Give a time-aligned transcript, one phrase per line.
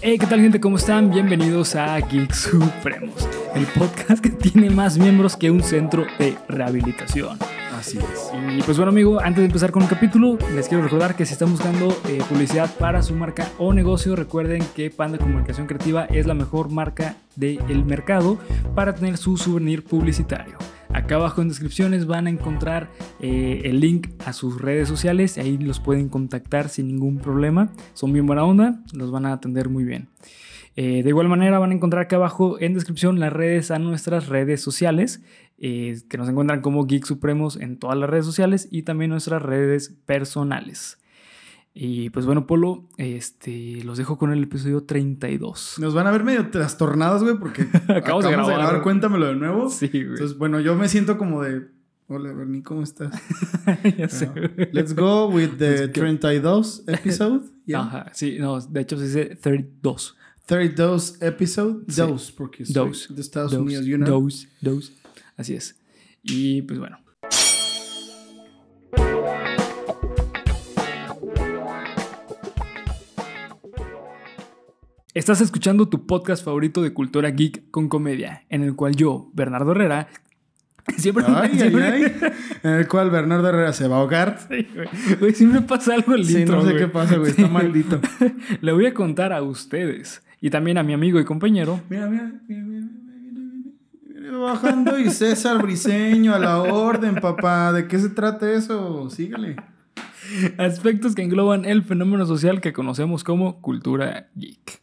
[0.00, 0.60] Hey, ¿qué tal gente?
[0.60, 1.10] ¿Cómo están?
[1.10, 7.38] Bienvenidos a Geek Supremos, el podcast que tiene más miembros que un centro de rehabilitación.
[7.76, 8.30] Así es.
[8.56, 11.32] Y pues bueno amigo, antes de empezar con el capítulo, les quiero recordar que si
[11.32, 16.26] están buscando eh, publicidad para su marca o negocio, recuerden que Panda Comunicación Creativa es
[16.26, 18.38] la mejor marca del mercado
[18.76, 20.56] para tener su souvenir publicitario.
[20.94, 22.88] Acá abajo en descripciones van a encontrar
[23.20, 27.72] eh, el link a sus redes sociales, ahí los pueden contactar sin ningún problema.
[27.94, 30.08] Son bien buena onda, los van a atender muy bien.
[30.76, 34.28] Eh, de igual manera van a encontrar acá abajo en descripción las redes a nuestras
[34.28, 35.20] redes sociales,
[35.58, 39.42] eh, que nos encuentran como Geek Supremos en todas las redes sociales y también nuestras
[39.42, 40.98] redes personales.
[41.76, 45.74] Y pues bueno, Polo, este, los dejo con el episodio 32.
[45.80, 48.80] Nos van a ver medio trastornados, güey, porque acabamos, de grabar.
[48.82, 49.68] Cuéntamelo de nuevo.
[49.68, 50.02] Sí, güey.
[50.02, 51.66] Entonces, bueno, yo me siento como de.
[52.06, 53.12] Hola, Bernie, ¿cómo estás?
[53.98, 54.30] ya sé.
[54.72, 57.46] let's go with the 32 episode.
[57.74, 60.16] Ajá, sí, no, de hecho se dice 32.
[60.46, 61.84] 32 episode.
[61.86, 64.20] Dos, porque soy de Estados Unidos, you know.
[64.20, 64.92] Dos, dos.
[65.36, 65.74] Así es.
[66.22, 67.03] Y pues bueno.
[75.14, 79.70] Estás escuchando tu podcast favorito de cultura geek con comedia, en el cual yo, Bernardo
[79.70, 80.08] Herrera,
[80.96, 81.52] siempre, ay,
[82.64, 84.40] en el cual Bernardo Herrera se va a ahogar.
[84.48, 84.66] Sí,
[85.20, 85.32] güey.
[85.32, 88.00] siempre pasa algo el sí, no sé qué pasa, güey, está maldito.
[88.60, 91.80] Le voy a contar a ustedes y también a mi amigo y compañero.
[91.88, 92.86] Mira, mira, mira, mira,
[94.18, 97.72] mira, bajando y César Briseño a la orden, papá.
[97.72, 99.08] ¿De qué se trata eso?
[99.10, 99.54] Síguele.
[100.58, 104.82] Aspectos que engloban el fenómeno social que conocemos como cultura geek.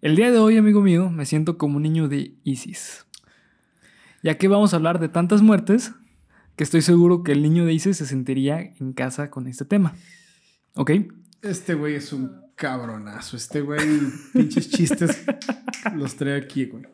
[0.00, 3.04] El día de hoy, amigo mío, me siento como un niño de Isis.
[4.22, 5.92] Ya que vamos a hablar de tantas muertes,
[6.54, 9.96] que estoy seguro que el niño de Isis se sentiría en casa con este tema.
[10.76, 10.92] ¿Ok?
[11.42, 13.36] Este güey es un cabronazo.
[13.36, 13.80] Este güey,
[14.34, 15.24] pinches chistes,
[15.96, 16.84] los trae aquí, güey.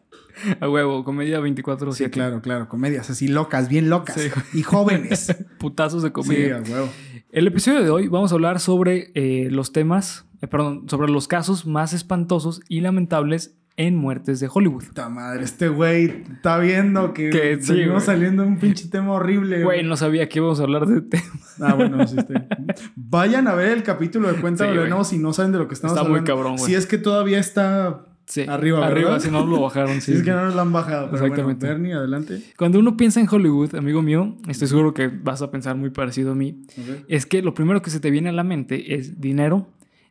[0.60, 2.68] A huevo, comedia 24 Sí, claro, claro.
[2.68, 4.20] Comedias así locas, bien locas.
[4.52, 5.34] y jóvenes.
[5.58, 6.62] Putazos de comedia.
[6.64, 6.88] Sí, a huevo.
[7.30, 11.26] El episodio de hoy vamos a hablar sobre eh, los temas eh, perdón, sobre los
[11.26, 14.84] casos más espantosos y lamentables en muertes de Hollywood.
[14.84, 19.64] Puta madre, este güey está viendo que, que seguimos saliendo un pinche tema horrible.
[19.64, 21.24] Güey, no sabía que íbamos a hablar de tema.
[21.60, 22.46] Ah, bueno, sí está.
[22.94, 25.74] Vayan a ver el capítulo de Cuenta de nuevo si no saben de lo que
[25.74, 26.18] estamos hablando.
[26.18, 26.70] Está muy cabrón, güey.
[26.70, 28.06] Si es que todavía está
[28.48, 30.12] arriba, Arriba, si no lo bajaron, sí.
[30.12, 31.10] Si es que no nos lo han bajado.
[31.12, 31.66] Exactamente.
[31.66, 32.42] Bueno, Bernie, adelante.
[32.56, 36.32] Cuando uno piensa en Hollywood, amigo mío, estoy seguro que vas a pensar muy parecido
[36.32, 36.62] a mí.
[37.08, 39.68] Es que lo primero que se te viene a la mente es dinero,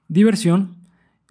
[0.08, 0.76] diversión,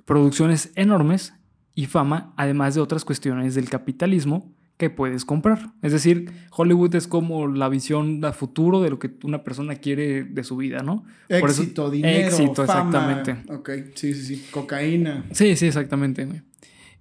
[0.04, 1.34] producciones enormes
[1.74, 5.72] y fama, además de otras cuestiones del capitalismo que puedes comprar.
[5.80, 10.24] Es decir, Hollywood es como la visión a futuro de lo que una persona quiere
[10.24, 11.04] de su vida, ¿no?
[11.28, 13.36] Éxito, dinero, éxito, exactamente.
[13.48, 14.46] Ok, sí, sí, sí.
[14.50, 15.24] Cocaína.
[15.30, 16.42] Sí, sí, exactamente.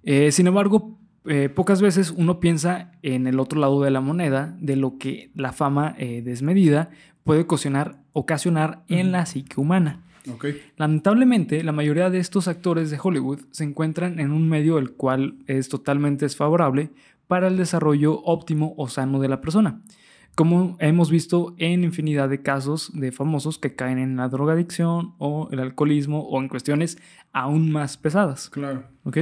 [0.04, 4.56] Eh, sin embargo, eh, pocas veces uno piensa en el otro lado de la moneda
[4.60, 6.90] de lo que la fama eh, desmedida
[7.24, 10.04] puede ocasionar, ocasionar en la psique humana.
[10.76, 15.36] Lamentablemente, la mayoría de estos actores de Hollywood se encuentran en un medio el cual
[15.46, 16.90] es totalmente desfavorable
[17.26, 19.80] para el desarrollo óptimo o sano de la persona,
[20.34, 25.48] como hemos visto en infinidad de casos de famosos que caen en la drogadicción o
[25.50, 26.98] el alcoholismo o en cuestiones
[27.32, 28.50] aún más pesadas.
[28.50, 28.84] Claro.
[29.04, 29.18] ¿Ok?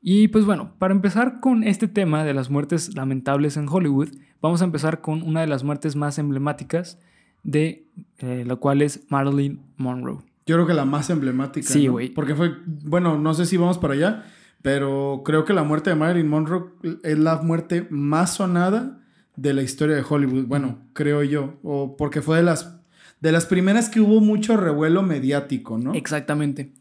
[0.00, 4.60] Y pues bueno, para empezar con este tema de las muertes lamentables en Hollywood, vamos
[4.60, 6.98] a empezar con una de las muertes más emblemáticas
[7.42, 7.86] de
[8.18, 10.18] eh, la cual es Marilyn Monroe.
[10.46, 11.68] Yo creo que la más emblemática.
[11.68, 12.08] Sí, güey.
[12.10, 14.24] Porque fue, bueno, no sé si vamos para allá,
[14.60, 16.70] pero creo que la muerte de Marilyn Monroe
[17.02, 19.00] es la muerte más sonada
[19.36, 20.46] de la historia de Hollywood.
[20.46, 21.58] Bueno, creo yo.
[21.62, 22.80] O porque fue de las,
[23.20, 25.94] de las primeras que hubo mucho revuelo mediático, ¿no?
[25.94, 26.72] Exactamente.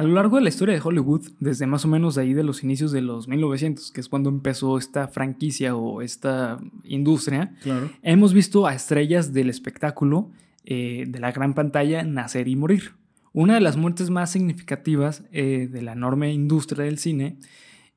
[0.00, 2.64] A lo largo de la historia de Hollywood, desde más o menos ahí de los
[2.64, 7.54] inicios de los 1900, que es cuando empezó esta franquicia o esta industria,
[8.02, 10.30] hemos visto a estrellas del espectáculo
[10.64, 12.94] eh, de la gran pantalla nacer y morir.
[13.34, 17.36] Una de las muertes más significativas eh, de la enorme industria del cine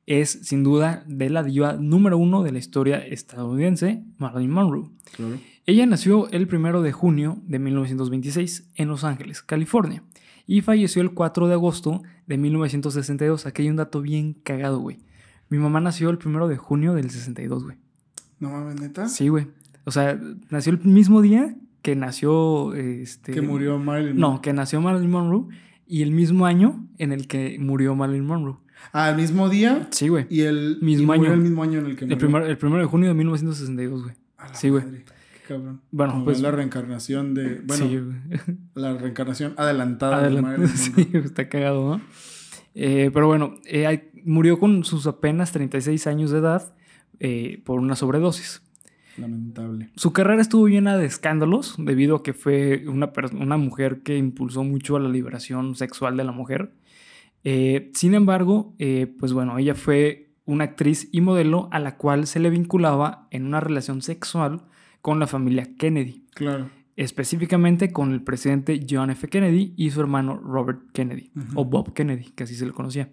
[0.04, 4.90] es sin duda de la diva número uno de la historia estadounidense, Marilyn Monroe.
[5.64, 10.02] Ella nació el primero de junio de 1926 en Los Ángeles, California
[10.46, 13.46] y falleció el 4 de agosto de 1962.
[13.46, 14.98] Aquí hay un dato bien cagado, güey.
[15.48, 17.78] Mi mamá nació el 1 de junio del 62, güey.
[18.40, 19.08] ¿No mames, neta?
[19.08, 19.46] Sí, güey.
[19.84, 20.18] O sea,
[20.50, 25.46] nació el mismo día que nació este que murió Marilyn No, que nació Marilyn Monroe
[25.86, 28.56] y el mismo año en el que murió Marilyn Monroe.
[28.92, 29.88] Ah, el mismo día.
[29.90, 30.26] Sí, güey.
[30.30, 31.32] Y el mismo año.
[31.32, 32.14] el mismo año en el que murió.
[32.14, 34.14] El primero, el primero de junio de 1962, güey.
[34.52, 34.84] Sí, güey.
[35.46, 35.80] Cabrón.
[35.90, 37.60] Bueno, Como pues- es la reencarnación de.
[37.64, 38.00] Bueno, Sí,
[38.74, 40.42] la reencarnación adelantada de Adelante.
[40.48, 42.00] Marilyn Sí, está cagado, ¿no?
[42.74, 46.74] Eh, pero bueno, eh, murió con sus apenas 36 años de edad
[47.20, 48.62] eh, por una sobredosis.
[49.16, 49.90] Lamentable.
[49.94, 54.64] Su carrera estuvo llena de escándalos debido a que fue una, una mujer que impulsó
[54.64, 56.72] mucho a la liberación sexual de la mujer.
[57.92, 58.74] Sin embargo,
[59.20, 63.46] pues bueno, ella fue una actriz y modelo a la cual se le vinculaba en
[63.46, 64.62] una relación sexual
[65.04, 66.70] con la familia Kennedy, Claro.
[66.96, 69.28] específicamente con el presidente John F.
[69.28, 73.10] Kennedy y su hermano Robert Kennedy, o Bob Kennedy, que así se le conocía.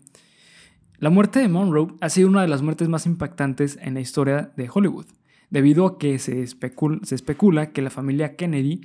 [0.99, 4.53] La muerte de Monroe ha sido una de las muertes más impactantes en la historia
[4.55, 5.07] de Hollywood,
[5.49, 8.79] debido a que se especula que la familia Kennedy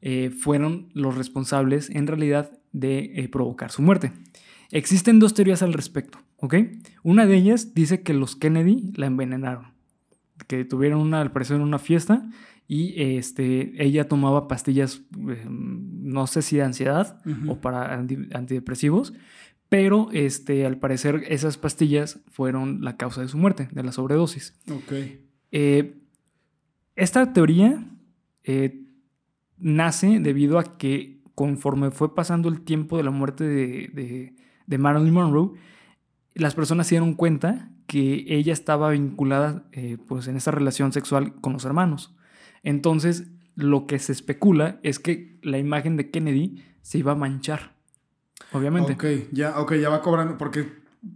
[0.00, 4.12] eh, fueron los responsables en realidad de eh, provocar su muerte.
[4.70, 6.54] Existen dos teorías al respecto, ¿ok?
[7.02, 9.75] Una de ellas dice que los Kennedy la envenenaron,
[10.46, 12.28] que tuvieron una, al parecer una fiesta
[12.68, 19.12] y este, ella tomaba pastillas, eh, no sé si de ansiedad o para anti- antidepresivos,
[19.68, 24.54] pero este, al parecer esas pastillas fueron la causa de su muerte, de la sobredosis.
[24.70, 24.92] Ok.
[25.52, 25.98] Eh,
[26.94, 27.84] esta teoría
[28.44, 28.84] eh,
[29.58, 34.34] nace debido a que conforme fue pasando el tiempo de la muerte de, de-
[34.66, 35.52] de Marilyn Monroe,
[36.34, 41.34] las personas se dieron cuenta que ella estaba vinculada eh, pues en esta relación sexual
[41.40, 42.14] con los hermanos.
[42.62, 47.74] Entonces, lo que se especula es que la imagen de Kennedy se iba a manchar.
[48.52, 48.92] Obviamente.
[48.92, 50.36] Ok, ya, ok, ya va cobrando.
[50.36, 50.66] Porque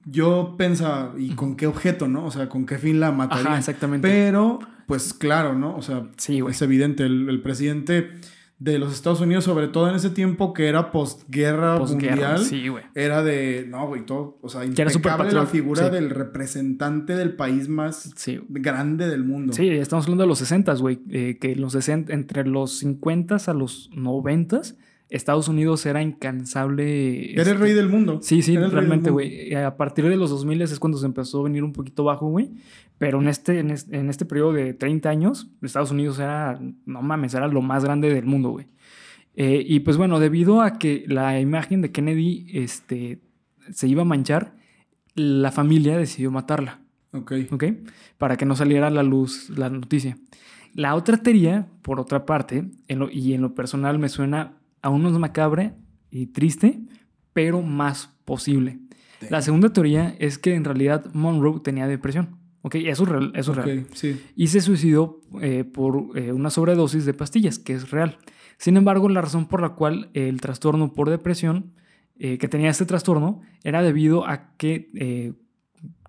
[0.05, 2.25] yo pensaba, ¿y con qué objeto, no?
[2.25, 3.46] O sea, ¿con qué fin la mataría?
[3.46, 4.08] Ajá, exactamente.
[4.08, 5.76] Pero, pues claro, ¿no?
[5.76, 7.05] O sea, Sí, es evidente.
[7.05, 8.20] El, el presidente
[8.60, 12.84] de los Estados Unidos, sobre todo en ese tiempo que era postguerra mundial, Sí, güey.
[12.94, 15.90] era de, no, güey, todo, o sea, era impecable la figura sí.
[15.90, 19.54] del representante del país más Sí, grande del mundo.
[19.54, 21.00] Sí, estamos hablando de los 60, güey.
[21.10, 24.60] eh, que los 60, entre los 50 a los 90,
[25.10, 27.32] Estados Unidos era incansable.
[27.32, 28.20] Era este, el rey del mundo.
[28.22, 29.54] Sí, sí, realmente, güey.
[29.54, 32.50] A partir de los 2000 es cuando se empezó a venir un poquito bajo, güey.
[32.98, 37.02] Pero en este, en este, en este periodo de 30 años, Estados Unidos era, no
[37.02, 38.66] mames, era lo más grande del mundo, güey.
[39.34, 43.20] Eh, y pues bueno, debido a que la imagen de Kennedy este,
[43.72, 44.54] se iba a manchar,
[45.14, 46.80] la familia decidió matarla.
[47.12, 47.32] Ok.
[47.50, 47.64] ¿ok?
[48.18, 50.16] Para que no saliera a la luz la noticia.
[50.74, 54.52] La otra teoría, por otra parte, en lo- y en lo personal me suena
[54.82, 55.77] aún más macabra
[56.11, 56.81] y triste,
[57.32, 58.79] pero más posible.
[59.29, 62.77] La segunda teoría es que en realidad Monroe tenía depresión, ¿ok?
[62.77, 63.32] Eso es real.
[63.35, 63.87] Eso es real.
[63.93, 64.21] sí.
[64.35, 68.19] Y se suicidó eh, por eh, una sobredosis de pastillas, que es real.
[68.56, 71.75] Sin embargo, la razón por la cual el trastorno por depresión,
[72.19, 75.35] eh, que tenía este trastorno, era debido a que,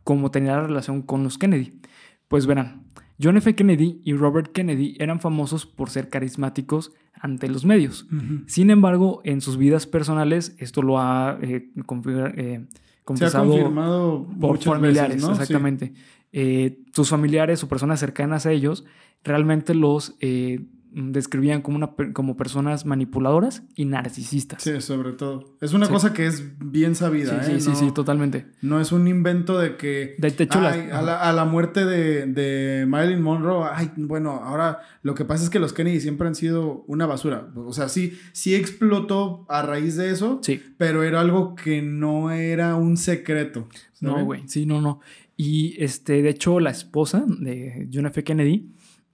[0.04, 1.80] como tenía la relación con los Kennedy.
[2.28, 2.81] Pues verán,
[3.22, 3.54] John F.
[3.56, 8.08] Kennedy y Robert Kennedy eran famosos por ser carismáticos ante los medios.
[8.48, 13.48] Sin embargo, en sus vidas personales, esto lo ha eh, confir- eh, Se ha confesado
[13.50, 15.36] confirmado por familiares, veces, ¿no?
[15.36, 15.42] Sí.
[15.42, 15.94] exactamente.
[16.32, 18.86] Eh, sus familiares o personas cercanas a ellos
[19.24, 24.62] realmente los eh, describían como, una, como personas manipuladoras y narcisistas.
[24.62, 25.56] Sí, sobre todo.
[25.62, 25.92] Es una Sí.
[25.94, 27.60] cosa que es bien sabida, sí, ¿eh?
[27.62, 28.48] sí, no, sí, totalmente.
[28.62, 30.16] no es un invento de que...
[30.18, 34.32] De hecho, las- ay, a, la, a la muerte de, de Marilyn Monroe, ay, bueno,
[34.44, 37.48] ahora lo que pasa es que los Kennedy siempre han sido una basura.
[37.56, 40.62] O sea, sí, sí explotó a raíz de eso, Sí.
[40.78, 43.68] pero era algo que no era un secreto.
[44.02, 45.00] No, güey, sí, no, no.
[45.38, 48.24] Y este, de hecho, la esposa de John F.
[48.24, 48.72] Kennedy,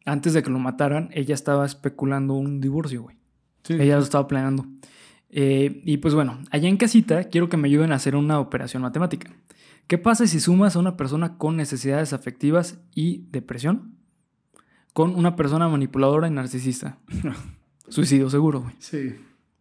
[0.07, 3.17] antes de que lo mataran, ella estaba especulando un divorcio, güey.
[3.63, 3.73] Sí.
[3.73, 4.65] Ella lo estaba planeando.
[5.29, 8.81] Eh, y pues bueno, allá en casita quiero que me ayuden a hacer una operación
[8.81, 9.31] matemática.
[9.87, 13.95] ¿Qué pasa si sumas a una persona con necesidades afectivas y depresión
[14.93, 16.97] con una persona manipuladora y narcisista?
[17.89, 18.75] Suicidio seguro, güey.
[18.79, 19.15] Sí,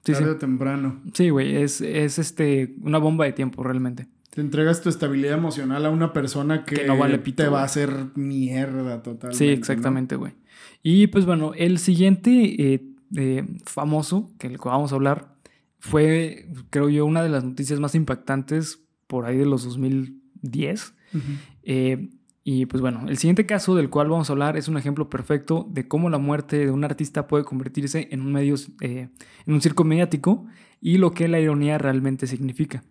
[0.04, 0.30] Sí, tarde sí.
[0.30, 1.02] o temprano.
[1.14, 4.06] Sí, güey, es, es este, una bomba de tiempo realmente.
[4.36, 7.62] Te entregas tu estabilidad emocional a una persona que, Que no vale pito, te va
[7.62, 9.38] a hacer mierda totalmente.
[9.38, 10.34] Sí, exactamente, güey.
[10.82, 12.82] Y pues bueno, el siguiente eh,
[13.16, 15.38] eh, famoso que vamos a hablar
[15.78, 20.94] fue, creo yo, una de las noticias más impactantes por ahí de los 2010.
[21.14, 21.22] Ujú.
[21.62, 22.10] Eh,
[22.44, 25.66] y pues bueno, el siguiente caso del cual vamos a hablar es un ejemplo perfecto
[25.70, 29.08] de cómo la muerte de un artista puede convertirse en un medio, eh,
[29.46, 30.44] en un circo mediático
[30.82, 32.84] y lo que la ironía realmente significa.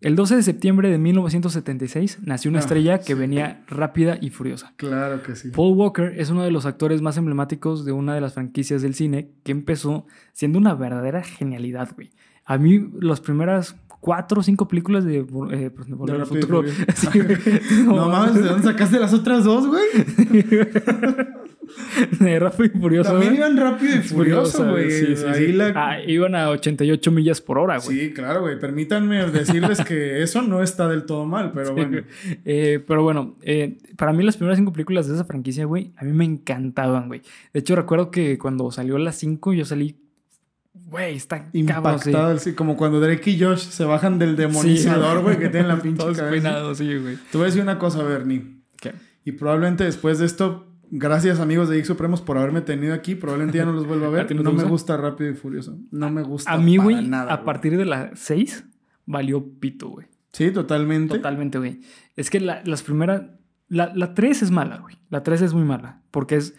[0.00, 3.14] El 12 de septiembre de 1976 nació una Ah, estrella que sí.
[3.14, 4.72] venía rápida y furiosa.
[4.76, 5.50] Claro que sí.
[5.50, 8.94] Paul Walker es uno de los actores más emblemáticos de una de las franquicias del
[8.94, 12.10] cine que empezó siendo una verdadera genialidad, güey.
[12.46, 16.62] A mí las primeras cuatro o cinco películas de, eh, pues, de Volver al Futuro...
[16.94, 17.36] Sí, güey.
[17.84, 19.84] No mames, ¿de dónde sacaste las otras dos, güey?
[22.20, 23.10] de Rápido y Furioso.
[23.10, 24.90] También iban rápido y furioso, güey.
[24.90, 25.52] Sí, sí, Ahí sí.
[25.52, 27.98] la- Ah, iban a 88 millas por hora, güey.
[27.98, 28.58] Sí, claro, güey.
[28.60, 32.02] Permítanme decirles que eso no está del todo mal, pero bueno.
[32.44, 36.04] Eh, pero bueno, eh, para mí las primeras cinco películas de esa franquicia, güey, a
[36.04, 37.22] mí me encantaban, güey.
[37.52, 39.96] De hecho, recuerdo que cuando salió las cinco, yo salí,
[40.74, 41.48] güey, está.
[41.52, 45.76] Impactado, sí, como cuando Drake y Josh se bajan del demonizador, güey, que tienen la
[45.82, 46.32] pinche Todos cabeza.
[46.32, 47.16] peinados, sí, güey.
[47.30, 48.44] Te voy a decir una cosa, Bernie.
[48.80, 48.92] ¿Qué?
[49.24, 53.58] Y probablemente después de esto, gracias amigos de Geek Supremos por haberme tenido aquí, probablemente
[53.58, 54.34] ya no los vuelva a ¿A ver.
[54.36, 54.96] No, me gusta?
[54.96, 55.78] Rápido y Furioso.
[55.90, 58.64] No me gusta A mí, güey, nada, a partir de las seis,
[59.06, 60.06] valió pito, güey.
[60.32, 61.16] Sí, totalmente.
[61.16, 61.80] Totalmente, güey.
[62.16, 63.22] Es que la- las primeras.
[63.68, 64.96] La, la 3 es mala, güey.
[65.10, 66.02] La 3 es muy mala.
[66.10, 66.54] Porque es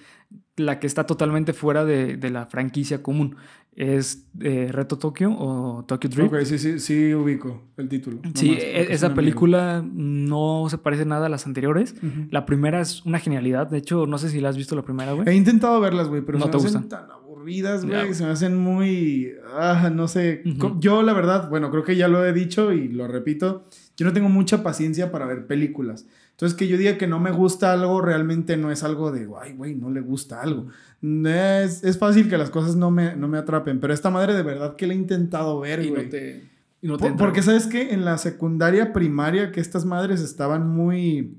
[0.57, 3.35] la que está totalmente fuera de, de la franquicia común.
[3.73, 6.33] Es eh, Reto Tokio o Tokyo Drift.
[6.33, 8.19] Ok, sí, sí, sí ubico el título.
[8.35, 9.15] Sí, e- es esa amigo.
[9.15, 11.95] película no se parece nada a las anteriores.
[12.31, 13.67] La primera es una genialidad.
[13.67, 15.27] De hecho, no sé si la has visto la primera, güey.
[15.29, 17.07] He intentado verlas, güey, pero No se te me hacen gustan.
[17.07, 18.13] tan aburridas, güey.
[18.13, 19.31] Se me hacen muy.
[19.55, 20.43] Ah, no sé.
[20.79, 23.67] Yo, la verdad, bueno, creo que ya lo he dicho y lo repito.
[23.95, 26.07] Yo no tengo mucha paciencia para ver películas.
[26.41, 29.53] Entonces, que yo diga que no me gusta algo, realmente no es algo de, ay,
[29.53, 30.67] güey, no le gusta algo.
[31.03, 34.41] Es, es fácil que las cosas no me, no me atrapen, pero esta madre de
[34.41, 36.09] verdad que la he intentado ver, Y no güey.
[36.09, 36.49] te.
[36.81, 40.67] y no te Por- porque sabes que en la secundaria primaria que estas madres estaban
[40.67, 41.37] muy,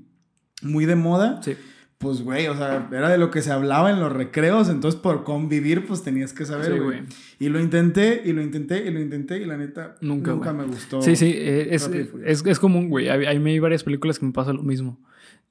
[0.61, 1.55] muy de moda, Sí.
[2.03, 5.23] Pues, güey, o sea, era de lo que se hablaba en los recreos, entonces por
[5.23, 7.01] convivir, pues tenías que saber, güey.
[7.39, 10.65] y lo intenté, y lo intenté, y lo intenté, y la neta, Nunca, nunca, me
[10.65, 11.01] gustó.
[11.01, 12.19] Sí, sí, eh, es, Furioso.
[12.23, 13.07] es, es común, güey.
[13.39, 14.99] Mí hay varias películas que me pasa lo mismo.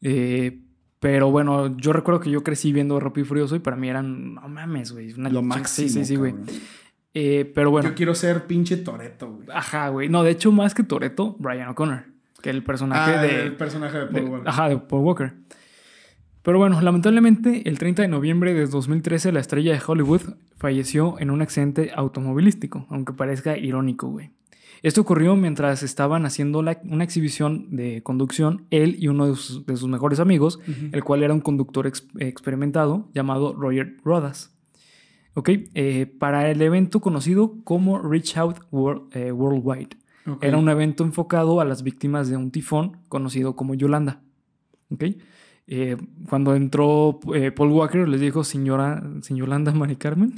[0.02, 0.60] Eh,
[1.00, 4.34] pero bueno, yo recuerdo que yo crecí viendo Rápido y Furioso y para mí eran,
[4.34, 5.12] no mames, güey.
[5.14, 5.88] una Lo máximo.
[5.88, 6.34] Sí, sí, sí, güey.
[7.14, 9.48] Eh, pero bueno, Yo quiero ser pinche Toreto, güey.
[9.52, 10.08] ajá, güey.
[10.08, 12.04] No, de hecho, más que Toreto, Brian O'Connor,
[12.40, 14.48] que el personaje Ah, de, el personaje de Paul de- Walker.
[14.48, 15.32] Ajá, de Paul Walker.
[16.42, 20.22] Pero bueno, lamentablemente, el 30 de noviembre de 2013, la estrella de Hollywood
[20.56, 24.30] falleció en un accidente automovilístico, aunque parezca irónico, güey.
[24.82, 29.64] Esto ocurrió mientras estaban haciendo la- una exhibición de conducción, él y uno de sus,
[29.64, 30.58] de sus mejores amigos,
[30.90, 34.52] el cual era un conductor ex- experimentado llamado Roger Rodas.
[35.34, 38.56] Ok, eh, para el evento conocido como Reach Out
[39.12, 39.90] eh, Worldwide.
[40.40, 44.22] Era un evento enfocado a las víctimas de un tifón conocido como Yolanda.
[44.90, 45.04] ¿Ok?
[45.74, 45.96] Eh,
[46.28, 50.34] cuando entró eh, Paul Walker, les dijo, señora, señor Yolanda Mari Carmen.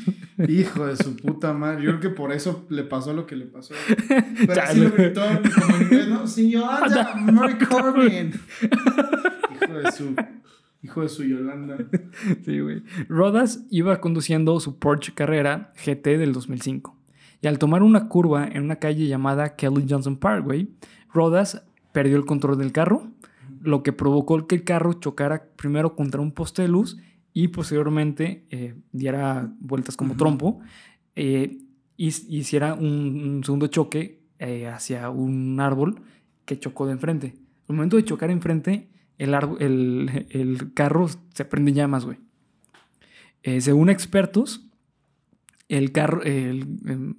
[0.47, 1.83] Hijo de su puta madre.
[1.83, 3.75] Yo creo que por eso le pasó lo que le pasó.
[4.47, 6.29] Pero así lo gritó como en inglés, ¿no?
[6.29, 8.33] Señora Mary Corbin.
[9.61, 10.15] Hijo de su...
[10.85, 11.79] Hijo de su Yolanda.
[12.45, 12.85] sí, güey.
[13.09, 16.97] Rodas iba conduciendo su Porsche Carrera GT del 2005.
[17.41, 20.69] Y al tomar una curva en una calle llamada Kelly Johnson Parkway,
[21.13, 23.09] Rodas perdió el control del carro,
[23.65, 26.97] lo que provocó que el carro chocara primero contra un poste de luz
[27.33, 30.61] y posteriormente eh, diera vueltas como trompo
[31.17, 31.59] eh,
[31.97, 32.87] y hiciera un,
[33.37, 36.01] un segundo choque eh, hacia un árbol
[36.45, 37.35] que chocó de enfrente.
[37.69, 42.19] Al momento de chocar enfrente, el, árbol- el, el carro se prende en llamas, güey.
[43.43, 44.69] Eh, según expertos,
[45.69, 47.15] el carro, el, em,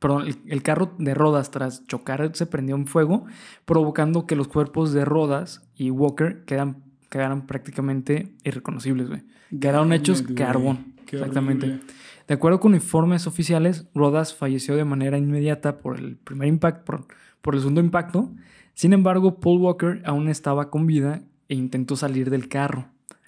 [0.00, 3.26] perdón, el, el carro de Rodas tras chocar se prendió en fuego,
[3.64, 9.22] provocando que los cuerpos de Rodas y Walker quedan, quedaran prácticamente irreconocibles, güey.
[9.60, 10.94] Quedaron hechos carbón.
[11.06, 11.66] qué exactamente.
[11.66, 11.84] horrible.
[12.26, 17.06] De acuerdo con informes oficiales, Rodas falleció de manera inmediata por el primer impacto, por,
[17.40, 18.30] por el segundo impacto.
[18.74, 22.86] Sin embargo, Paul Walker aún estaba con vida e intentó salir del carro.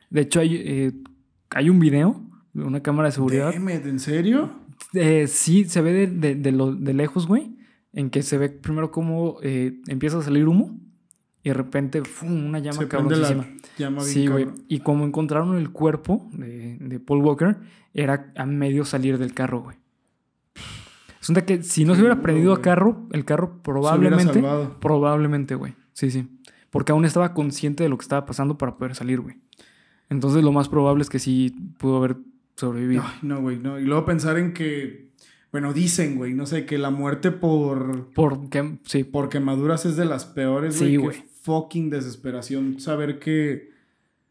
[0.09, 0.93] De hecho, hay, eh,
[1.51, 3.53] hay un video de una cámara de seguridad.
[3.53, 4.51] Damn it, ¿En serio?
[4.95, 7.57] Eh, sí, se ve de, de- de lo- de lejos, güey.
[7.93, 10.79] En que se ve primero cómo eh, empieza a salir humo
[11.43, 12.47] y de repente ¡fum!
[12.47, 13.47] una llama Se cabroncísima.
[13.77, 14.49] llama Sí, güey.
[14.69, 17.57] Y como encontraron el cuerpo de, de Paul Walker,
[17.93, 19.77] era a medio salir del carro, güey.
[21.19, 24.33] Resulta que si no se hubiera prendido a carro, el carro Se probablemente.
[24.35, 24.77] salvado.
[24.81, 25.75] Probablemente, güey.
[25.93, 26.27] Sí, sí.
[26.71, 29.37] Porque aún estaba consciente de lo que estaba pasando para poder salir, güey.
[30.09, 32.17] Entonces lo más probable es que sí pudo haber
[32.63, 33.03] sobrevivido.
[33.05, 33.79] Ay, no, güey, no.
[33.79, 35.11] Y luego pensar en que,
[35.53, 40.05] bueno, dicen, güey, no sé, que la muerte por, Porque, sí, por quemaduras es de
[40.07, 40.91] las peores, güey.
[40.91, 41.25] Sí, güey.
[41.43, 43.71] fucking desesperación saber que...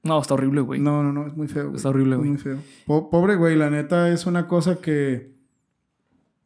[0.03, 0.79] No, está horrible, güey.
[0.79, 1.75] No, no, no, es muy feo, güey.
[1.75, 2.29] Está horrible, güey.
[2.29, 2.57] Muy feo.
[2.87, 5.31] Po- pobre, güey, la neta es una cosa que...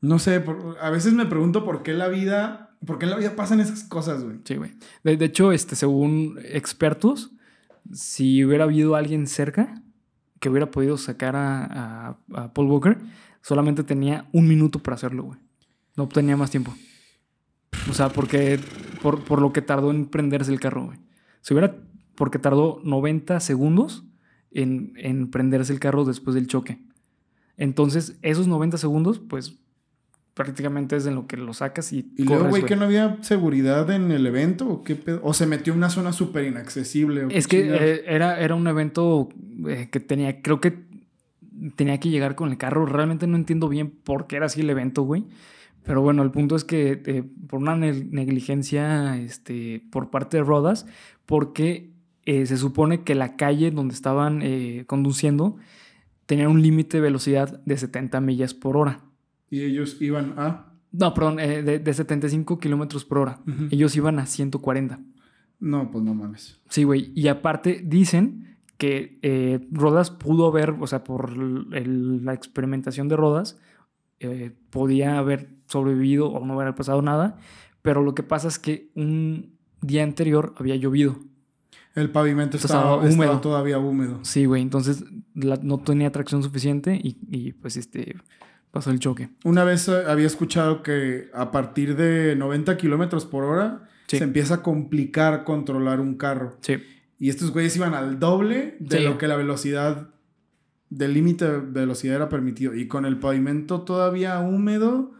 [0.02, 2.62] No sé, por- a veces me pregunto por qué la vida...
[2.86, 4.38] ¿Por qué en la vida pasan esas cosas, güey?
[4.44, 4.72] Sí, güey.
[5.04, 7.32] De, de hecho, este, según expertos,
[7.94, 9.82] si hubiera habido alguien cerca
[10.46, 12.20] que hubiera podido sacar a,
[12.54, 13.00] Paul Walker,
[13.42, 15.40] solamente tenía un minuto para hacerlo, güey.
[15.98, 16.72] No tenía más tiempo.
[17.90, 18.60] O sea, porque
[19.02, 21.00] por, por lo que tardó en prenderse el carro, güey.
[21.42, 21.76] Si hubiera,
[22.14, 24.04] porque tardó 90 segundos
[24.52, 26.80] en, en prenderse el carro después del choque.
[27.58, 29.58] Entonces, esos 90 segundos, pues
[30.36, 32.12] prácticamente es en lo que lo sacas y.
[32.16, 35.22] Y luego, güey, que no había seguridad en el evento o qué pedo?
[35.24, 37.26] O se metió en una zona súper inaccesible.
[37.32, 39.30] Es que eh, era, era un evento
[39.68, 40.78] eh, que tenía, creo que
[41.76, 42.86] tenía que llegar con el carro.
[42.86, 45.26] Realmente no entiendo bien por qué era así el evento, güey.
[45.84, 50.86] Pero bueno, el punto es que eh, por una negligencia este, por parte de Rodas,
[51.26, 51.92] porque
[52.26, 54.42] se supone que la calle donde estaban
[54.88, 55.58] conduciendo
[56.26, 59.05] tenía un límite de velocidad de 70 millas por hora.
[59.50, 60.74] Y ellos iban a...
[60.92, 63.42] No, perdón, eh, de, 75 kilómetros por hora.
[63.70, 65.00] Ellos iban a 140.
[65.60, 66.62] No, pues no mames.
[66.70, 67.12] Sí, güey.
[67.16, 73.60] Y aparte dicen que eh, Rodas pudo haber, o sea, por la experimentación de Rodas,
[74.20, 77.38] eh, podía haber sobrevivido o no haber pasado nada.
[77.82, 81.20] Pero lo que pasa es que un día anterior había llovido.
[81.94, 83.40] El pavimento estaba, húmedo.
[83.40, 84.20] todavía húmedo.
[84.24, 84.62] Sí, güey.
[84.62, 88.16] Entonces no tenía tracción suficiente y, y pues este
[88.76, 89.30] pasó el choque.
[89.46, 94.56] Una vez eh, había escuchado que a partir de 90 kilómetros por hora se empieza
[94.56, 96.58] a complicar controlar un carro.
[96.60, 96.84] Sí.
[97.18, 100.10] Y estos güeyes iban al doble de lo que la velocidad,
[100.90, 102.76] del límite de velocidad era permitido.
[102.76, 105.14] Y con el pavimento todavía húmedo.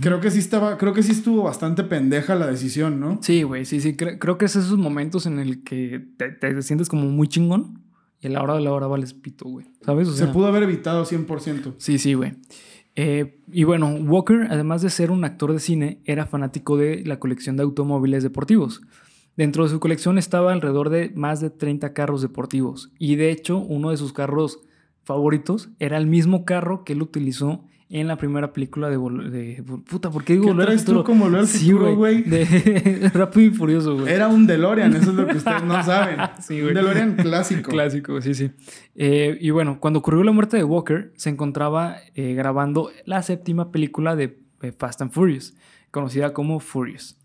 [0.00, 3.18] Creo que sí estaba, creo que sí estuvo bastante pendeja la decisión, ¿no?
[3.22, 3.96] Sí, güey, sí, sí.
[3.96, 7.89] Creo, que es esos momentos en el que te, te sientes como muy chingón
[8.20, 9.66] y a la hora de la hora vales pito, güey.
[9.82, 10.08] ¿Sabes?
[10.08, 11.74] Se pudo haber evitado 100%.
[11.78, 12.34] Sí, sí, güey.
[12.96, 17.18] Eh, y bueno, Walker, además de ser un actor de cine, era fanático de la
[17.18, 18.82] colección de automóviles deportivos.
[19.36, 22.92] Dentro de su colección estaba alrededor de más de 30 carros deportivos.
[22.98, 24.60] Y de hecho, uno de sus carros
[25.04, 28.96] favoritos era el mismo carro que él utilizó en la primera película de,
[29.30, 31.02] de puta, ¿por qué digo volver al futuro?
[31.02, 32.22] como volver al futuro, güey?
[32.22, 34.12] de Rápido y Furioso, güey.
[34.14, 36.16] Era un DeLorean, eso es lo que ustedes no saben.
[36.40, 36.68] sí, güey.
[36.68, 37.68] Un DeLorean clásico.
[37.68, 38.52] Clásico, sí, sí.
[38.94, 43.72] Eh, y bueno, cuando ocurrió la muerte de Walker, se encontraba eh, grabando la séptima
[43.72, 44.38] película de
[44.78, 45.56] Fast and Furious,
[45.90, 47.18] conocida como Furious.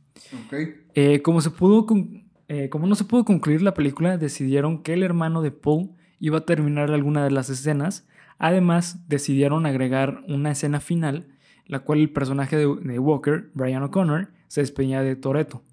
[0.47, 0.55] Ok.
[0.95, 5.43] Eh, como se pudo como no se pudo concluir la película, decidieron que el hermano
[5.43, 11.27] de Paul iba a terminar alguna de las escenas Además, decidieron agregar una escena final,
[11.65, 15.63] la cual el personaje de, Walker, Brian O'Connor, se despedía de Toreto,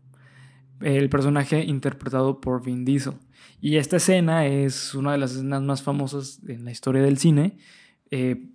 [0.81, 3.15] el personaje interpretado por Vin Diesel.
[3.61, 7.59] Y esta escena es una de las escenas más famosas en la historia del cine,
[8.11, 8.49] eh,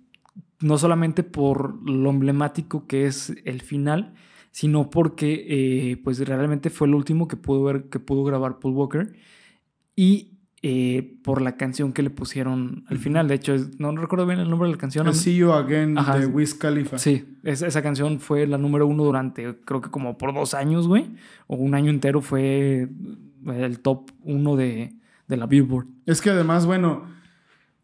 [0.60, 4.14] no solamente por lo emblemático que es el final,
[4.50, 8.74] sino porque eh, pues realmente fue el último que pudo, ver, que pudo grabar Paul
[8.74, 9.12] Walker.
[9.94, 13.28] Y eh, por la canción que le pusieron al final.
[13.28, 15.14] De hecho, no, recuerdo bien el nombre de la canción.
[15.14, 16.98] See You Again de Wiz Khalifa.
[16.98, 21.14] Sí, esa canción fue la número uno durante, creo que como por dos años, güey.
[21.46, 22.88] O un año entero fue
[23.46, 24.96] el top uno de,
[25.28, 25.86] la Billboard.
[26.06, 27.04] Es que además, bueno,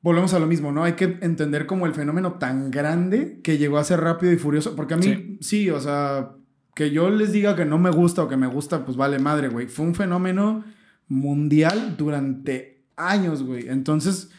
[0.02, 0.82] volvemos a lo mismo, ¿no?
[0.82, 4.74] Hay que entender como el fenómeno tan grande que llegó a ser rápido y furioso.
[4.74, 6.32] Porque a mí, sí o sea,
[6.74, 9.46] que yo les diga que no me gusta o que me gusta, pues vale madre,
[9.46, 9.68] güey.
[9.68, 10.64] Fue un fenómeno
[11.08, 13.68] mundial durante años, güey.
[13.68, 14.30] Entonces,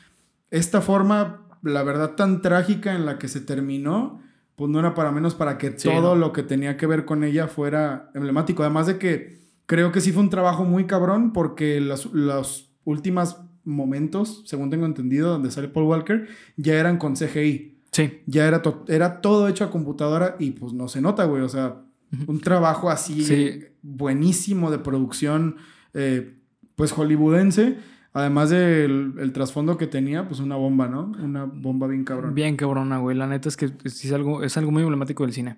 [0.51, 4.21] esta forma, la verdad, tan trágica en la que se terminó,
[4.56, 7.47] pues no era para menos para que todo lo que tenía que ver con ella
[7.47, 8.63] fuera emblemático.
[8.63, 13.38] Además de que creo que sí fue un trabajo muy cabrón porque los, los últimos
[13.65, 17.80] momentos, según tengo entendido, donde sale Paul Walker, ya eran con CGI.
[17.91, 18.21] Sí.
[18.25, 21.41] Ya era, era todo hecho a computadora y pues no se nota, güey.
[21.41, 21.82] O sea,
[22.28, 25.58] un trabajo así buenísimo de producción.
[25.93, 26.38] Eh,
[26.76, 27.78] pues hollywoodense,
[28.14, 31.12] además del el trasfondo que tenía, pues una bomba, ¿no?
[31.22, 32.34] Una bomba bien cabrona.
[32.34, 33.16] Bien cabrona, güey.
[33.16, 35.58] La neta es que es algo, es algo muy emblemático del cine.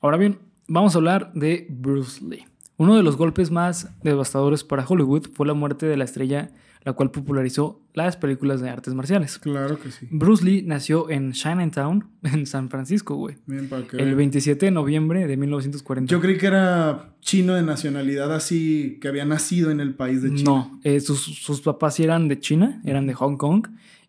[0.00, 0.38] Ahora bien,
[0.68, 2.44] vamos a hablar de Bruce Lee.
[2.78, 6.50] Uno de los golpes más devastadores para Hollywood fue la muerte de la estrella
[6.86, 9.38] la cual popularizó las películas de artes marciales.
[9.38, 10.06] Claro que sí.
[10.08, 13.36] Bruce Lee nació en Chinatown, en San Francisco, güey.
[13.44, 16.08] Bien, para que el 27 de noviembre de 1940.
[16.08, 20.32] Yo creí que era chino de nacionalidad así, que había nacido en el país de
[20.32, 20.44] China.
[20.44, 23.66] No, eh, sus, papás eran de China, eran de Hong Kong.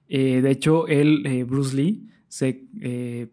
[0.07, 2.67] Eh, de hecho, él, eh, Bruce Lee, se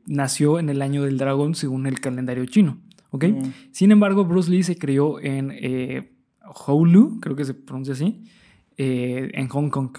[0.07, 2.79] nació en el año del dragón según el calendario chino.
[3.14, 3.24] ¿Ok?
[3.70, 5.53] Sin embargo, Bruce Lee se crió en
[6.44, 8.24] Houlu, creo que se pronuncia así
[8.77, 9.90] eh, en Hong Kong.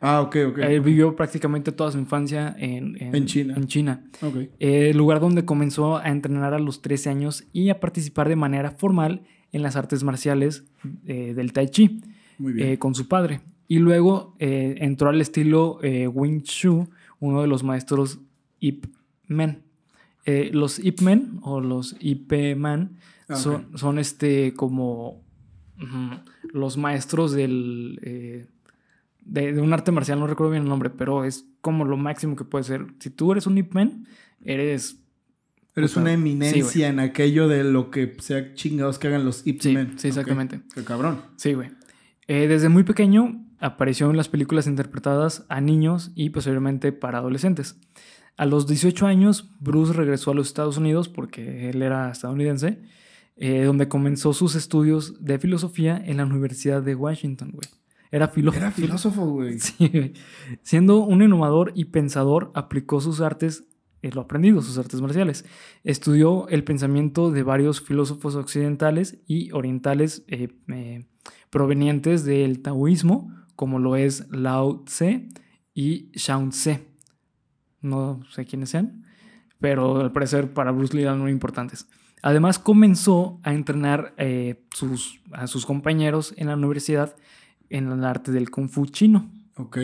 [0.00, 0.58] Ah, ok, ok.
[0.58, 3.54] Él vivió prácticamente toda su infancia en, en, China.
[3.56, 4.04] En China.
[4.22, 4.50] Okay.
[4.60, 8.36] Eh, el lugar donde comenzó a entrenar a los 13 años y a participar de
[8.36, 10.64] manera formal en las artes marciales
[11.06, 12.00] eh, del Tai Chi
[12.38, 12.76] Muy bien.
[12.76, 13.40] con su padre.
[13.66, 18.20] Y luego entró al estilo Wing Chun, uno de los maestros
[18.60, 18.86] Ip
[19.26, 19.64] Men.
[20.52, 22.96] Los Ip Men o los Ip Man
[23.28, 25.22] ah, son, son este como
[26.52, 28.46] los maestros del, eh,
[29.24, 32.36] de, de un arte marcial, no recuerdo bien el nombre, pero es como lo máximo
[32.36, 32.86] que puede ser.
[32.98, 34.06] Si tú eres un Ip Man,
[34.44, 34.98] eres
[35.76, 39.60] Eres Puta, una eminencia en aquello de lo que sea chingados que hagan los Ip
[39.60, 39.96] Sí, Men.
[39.96, 40.56] sí, exactamente.
[40.56, 41.22] Ok, Qué cabrón.
[41.36, 41.70] Sí, güey.
[42.26, 47.76] Eh, desde muy pequeño apareció en las películas interpretadas a niños y posteriormente para adolescentes.
[48.38, 52.78] A los 18 años, Bruce regresó a los Estados Unidos porque él era estadounidense,
[53.36, 57.68] eh, donde comenzó sus estudios de filosofía en la Universidad de Washington, güey.
[58.12, 58.64] Era filósofo.
[58.64, 59.58] Era filósofo, güey.
[59.58, 60.12] Sí, güey.
[60.62, 63.64] Siendo un innovador y pensador, aplicó sus artes,
[64.02, 65.44] eh, lo aprendido, sus artes marciales.
[65.82, 71.06] Estudió el pensamiento de varios filósofos occidentales y orientales eh,
[71.50, 75.28] provenientes del taoísmo, como lo es Lao Tse
[75.74, 76.87] y Shaun Tse.
[77.80, 79.04] No sé quiénes sean,
[79.60, 81.86] pero al parecer para Bruce Lee eran muy importantes.
[82.22, 87.16] Además, comenzó a entrenar eh, sus, a sus compañeros en la universidad
[87.70, 89.30] en el arte del kung fu chino.
[89.56, 89.78] Ok.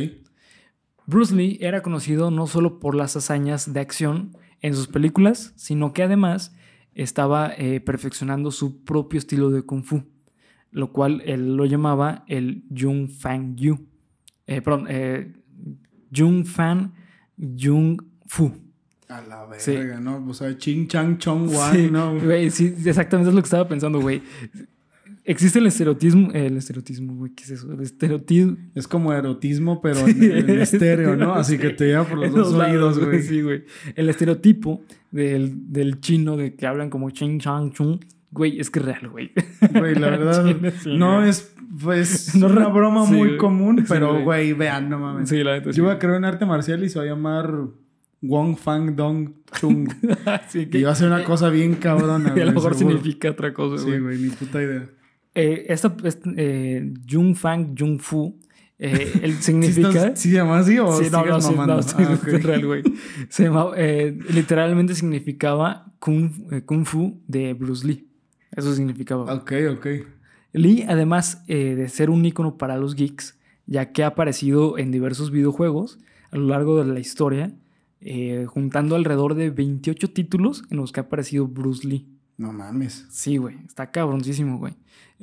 [1.07, 5.93] Bruce Lee era conocido no solo por las hazañas de acción en sus películas, sino
[5.93, 6.57] que además
[6.95, 10.03] estaba eh, perfeccionando su propio estilo de kung fu,
[10.71, 13.87] lo cual él lo llamaba el Jung Fan Yu.
[14.47, 14.89] Eh, perdón,
[16.15, 16.95] Jung Fan
[17.39, 18.53] Jung Fu.
[19.09, 19.77] A la verga, Sí.
[20.03, 20.25] ¿no?
[20.29, 22.19] O sea, Ching Chang Chong Wan, Sí, ¿no?
[22.19, 24.23] güey, sí, exactamente es lo que estaba pensando, güey.
[25.27, 27.73] Existe el estereotismo, el estereotismo, güey, ¿qué es eso?
[27.73, 28.57] El estereotismo.
[28.75, 31.35] Es como erotismo, pero en, en estéreo, ¿no?
[31.37, 33.23] Así que te lleva por los dos oídos, güey.
[33.23, 33.65] Sí, güey.
[33.95, 37.99] El estereotipo del, del chino de que hablan como ching chang chung,
[38.35, 39.31] güey, es que es real, güey.
[39.73, 40.45] Güey, la verdad,
[40.83, 41.29] sí, no güey.
[41.31, 43.39] es pues, No, una broma sí, muy güey.
[43.39, 44.25] común, Sí, pero, güey.
[44.25, 45.29] güey, vean, no mames.
[45.29, 45.71] Sí, la sí.
[45.73, 47.51] Yo voy a crear un arte marcial y se va a llamar
[48.23, 49.89] Wong Fang Dong Chung.
[50.49, 52.45] Sí, y va a ser una cosa bien cabrona, y a güey.
[52.47, 52.97] lo mejor seguro.
[52.99, 54.01] significa otra cosa, Sí, güey.
[54.01, 54.89] güey, ni puta idea.
[55.35, 58.39] Eh, esta, este, eh, Jung Fang Jung Fu,
[58.79, 60.15] eh, él ¿Sí, significa...
[60.17, 62.83] ¿Sí se llama así o Sí, no, no, sí, no, sí, Ah, es real, güey.
[63.29, 68.07] Se llamaba, eh, literalmente significaba kung, eh, kung Fu de Bruce Lee.
[68.57, 69.33] Eso significaba.
[69.35, 69.87] Ok, ok.
[70.53, 74.91] Lee, además eh, de ser un ícono para los geeks, ya que ha aparecido en
[74.91, 75.99] diversos videojuegos
[76.31, 77.53] a lo largo de la historia,
[78.01, 82.07] eh, juntando alrededor de 28 títulos en los que ha aparecido Bruce Lee.
[82.37, 83.07] No mames.
[83.11, 84.75] Sí, güey, está cabroncísimo, güey.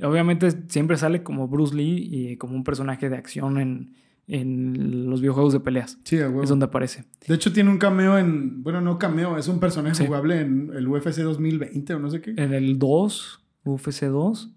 [0.01, 3.93] Obviamente siempre sale como Bruce Lee y como un personaje de acción en,
[4.27, 5.97] en los videojuegos de peleas.
[6.03, 6.43] Sí, a huevo.
[6.43, 7.05] Es donde aparece.
[7.27, 8.63] De hecho, tiene un cameo en.
[8.63, 10.05] Bueno, no cameo, es un personaje Sí.
[10.05, 12.33] jugable en el UFC 2020 o no sé qué.
[12.37, 14.53] En el 2, UFC 2,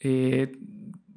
[0.00, 0.52] eh,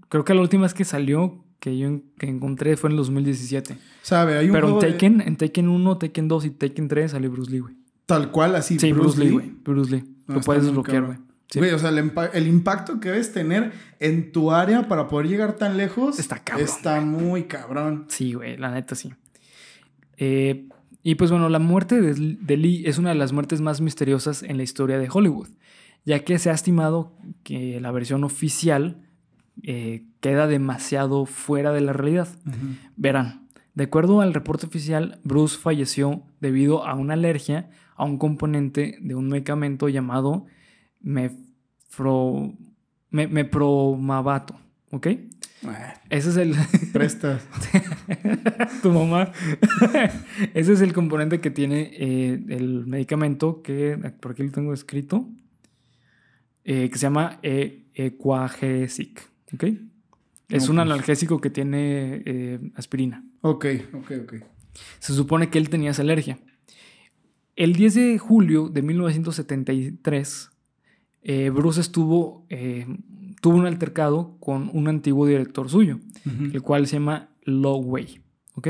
[0.09, 3.77] creo que la última vez que salió, que yo que encontré fue en el 2017.
[4.01, 4.37] ¿Sabe?
[4.37, 7.11] Hay un Pero en juego de- Taken, en Taken 1, Taken 2 y Taken 3
[7.11, 7.75] salió Bruce Lee, güey.
[8.05, 8.77] tal cual así.
[8.79, 9.51] Sí, Bruce, Lee, güey.
[9.63, 10.03] Bruce Lee.
[10.27, 11.17] No, Lo puedes desbloquear, güey.
[11.53, 11.59] Sí.
[11.59, 15.53] Güey, o sea, el, el impacto que debes tener en tu área para poder llegar
[15.53, 18.05] tan lejos Está cabrón, Está muy cabrón.
[18.07, 19.13] Sí, güey, la neta sí.
[20.17, 20.67] Eh,
[21.03, 24.41] y pues bueno, la muerte de, de Lee es una de las muertes más misteriosas
[24.41, 25.49] en la historia de Hollywood,
[26.05, 29.07] ya que se ha estimado que la versión oficial
[29.61, 32.29] eh, queda demasiado fuera de la realidad.
[32.95, 38.97] Verán, de acuerdo al reporte oficial, Bruce falleció debido a una alergia a un componente
[39.01, 40.47] de un medicamento llamado
[41.97, 42.53] mefro,
[43.11, 44.55] me- mepromavato,
[44.91, 45.07] ¿ok?
[45.65, 46.55] Ah, Ese es el...
[46.93, 47.43] prestas.
[48.81, 49.31] tu mamá.
[50.53, 55.29] Ese es el componente que tiene eh, el medicamento que por aquí lo tengo escrito,
[56.65, 59.63] eh, que se llama Equagesic, ¿ok?
[60.49, 60.79] Es No, un pues.
[60.79, 63.23] analgésico que tiene eh, aspirina.
[63.41, 64.33] Ok, ok, ok.
[64.99, 66.39] Se supone que él tenía esa alergia.
[67.55, 70.49] El 10 de julio de 1973,
[71.23, 72.85] eh, Bruce estuvo, eh,
[73.41, 75.99] tuvo un altercado con un antiguo director suyo,
[76.53, 78.19] el cual se llama Lowway,
[78.55, 78.67] ¿ok?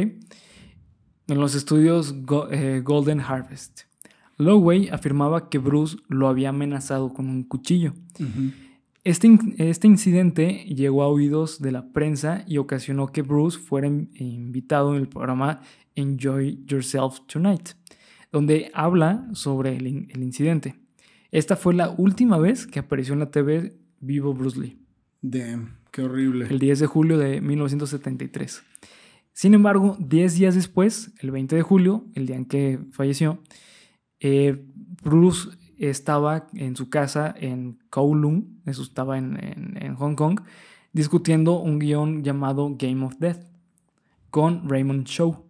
[1.28, 3.82] En los estudios Go- eh, Golden Harvest.
[4.38, 7.94] Lowway afirmaba que Bruce lo había amenazado con un cuchillo.
[9.04, 13.88] Este, in- este incidente llegó a oídos de la prensa y ocasionó que Bruce fuera
[13.88, 15.62] in- invitado en el programa
[15.96, 17.70] Enjoy Yourself Tonight,
[18.32, 20.76] donde habla sobre el, in- el incidente.
[21.34, 24.78] Esta fue la última vez que apareció en la TV vivo Bruce Lee,
[25.22, 26.46] Damn, qué horrible.
[26.50, 28.62] el 10 de julio de 1973.
[29.34, 33.40] Sin embargo, 10 días después, el 20 de julio, el día en que falleció,
[34.20, 34.64] eh,
[35.04, 40.42] Bruce estaba en su casa en Kowloon, eso estaba en, en- en Hong Kong,
[40.94, 43.44] discutiendo un guion llamado Game of Death
[44.30, 45.46] con Raymond Chow.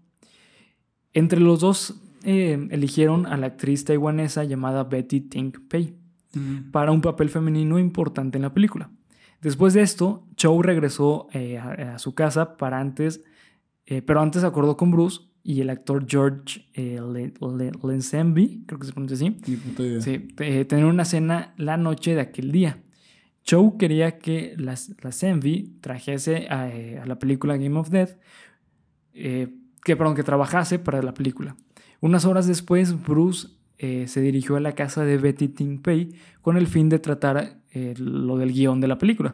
[1.11, 5.95] Entre los dos eh, eligieron a la actriz taiwanesa llamada Betty Ting Pei
[6.71, 8.89] para un papel femenino importante en la película.
[9.41, 13.21] Después de esto, Chow regresó eh, a, a su casa para antes
[13.85, 18.79] Eh, pero antes acordó con Bruce y el actor George eh, Le- Le- Lazenby, creo
[18.79, 19.35] que se pronuncia así,
[20.01, 22.81] sí, eh, tener una cena la noche de aquel día.
[23.43, 26.71] Chow quería que las, Lazenby trajese a,
[27.03, 28.11] a la película Game of Death,
[29.13, 29.49] eh,
[29.83, 31.57] que, perdón, que trabajase para la película.
[32.03, 36.09] Unas horas después, Bruce eh, se dirigió a la casa de Betty Ting Pei
[36.41, 39.33] con el fin de tratar eh, lo del guion de la película.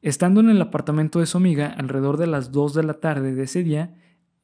[0.00, 3.42] Estando en el apartamento de su amiga alrededor de las 2 de la tarde de
[3.42, 3.94] ese día,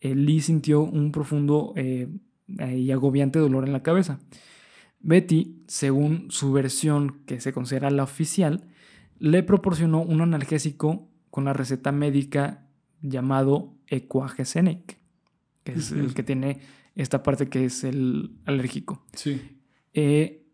[0.03, 4.21] eh, Lee sintió un profundo y agobiante dolor en la cabeza.
[5.01, 8.69] Betty, según su versión, que se considera la oficial,
[9.19, 12.67] le proporcionó un analgésico con la receta médica
[13.01, 14.99] llamado Equagesenic,
[15.65, 16.61] que es el que tiene
[16.99, 19.41] esta parte que es el alérgico Sí.
[19.95, 20.45] eh,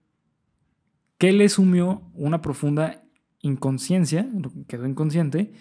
[1.18, 3.02] que le sumió una profunda
[3.40, 4.28] inconsciencia,
[4.68, 5.52] quedó inconsciente,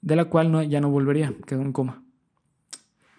[0.00, 2.02] de la cual no- ya no volvería, quedó en coma.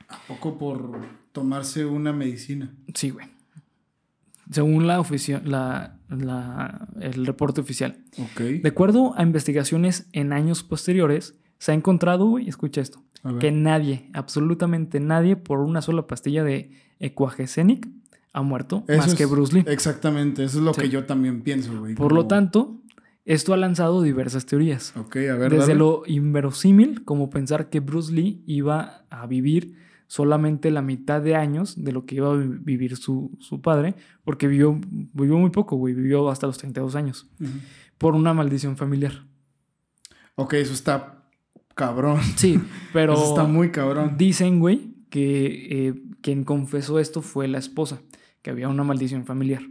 [0.10, 1.00] ¿A poco por
[1.32, 2.76] tomarse una medicina?
[2.94, 3.28] Sí, güey.
[4.52, 8.04] Según la oficio- la, la- el reporte oficial.
[8.18, 8.42] Ok.
[8.62, 13.02] De acuerdo a investigaciones en años posteriores, se ha encontrado, güey, escucha esto.
[13.40, 17.88] Que nadie, absolutamente nadie, por una sola pastilla de Equagesenic
[18.34, 19.64] ha muerto, Eso más que Bruce Lee.
[19.68, 20.82] Exactamente, eso es lo Sí.
[20.82, 21.96] que yo también pienso, güey.
[21.96, 22.82] Por lo tanto,
[23.26, 24.94] esto ha lanzado diversas teorías.
[24.98, 25.76] Ok, a ver, Desde dale.
[25.76, 31.82] lo inverosímil, como pensar que Bruce Lee iba a vivir solamente la mitad de años
[31.82, 34.80] de lo que iba a vi- vivir su, su padre, porque vivió,
[35.14, 37.50] vivió muy poco, güey, vivió hasta los 32 años, Ujú.
[37.98, 39.26] por una maldición familiar.
[40.36, 41.23] Ok, eso está
[41.76, 42.22] cabrón.
[42.36, 42.60] Sí,
[42.94, 44.16] pero Eso está muy cabrón.
[44.18, 48.02] dicen, güey, que eh, quien confesó esto fue la esposa,
[48.42, 49.62] que había una maldición familiar.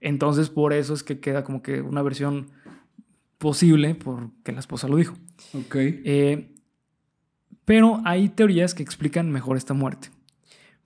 [0.00, 2.48] Entonces, por eso es que queda como que una versión
[3.38, 5.14] posible porque la esposa lo dijo.
[5.54, 5.74] Ok.
[5.76, 6.54] Eh,
[7.64, 10.08] pero hay teorías que explican mejor esta muerte.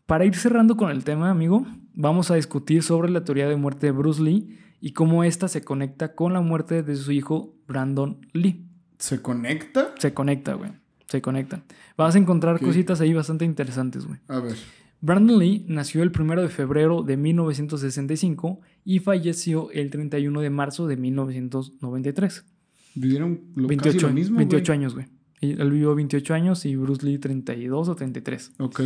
[0.06, 3.86] Para ir cerrando con el tema, amigo, vamos a discutir sobre la teoría de muerte
[3.86, 8.26] de Bruce Lee y cómo esta se conecta con la muerte de su hijo Brandon
[8.32, 8.66] Lee.
[9.00, 9.94] ¿Se conecta?
[9.98, 10.70] Se conecta, güey.
[11.06, 11.62] Se conecta.
[11.96, 14.20] Vas a encontrar cositas ahí bastante interesantes, güey.
[14.28, 14.54] A ver.
[15.00, 20.86] Brandon Lee nació el 1 de febrero de 1965 y falleció el 31 de marzo
[20.86, 22.44] de 1993.
[22.94, 24.78] Vivieron lo, 28, casi lo mismo, 28 güey.
[24.78, 25.06] años, güey.
[25.40, 28.52] Él vivió 28 años y Bruce Lee 32 o 33.
[28.58, 28.82] Ok.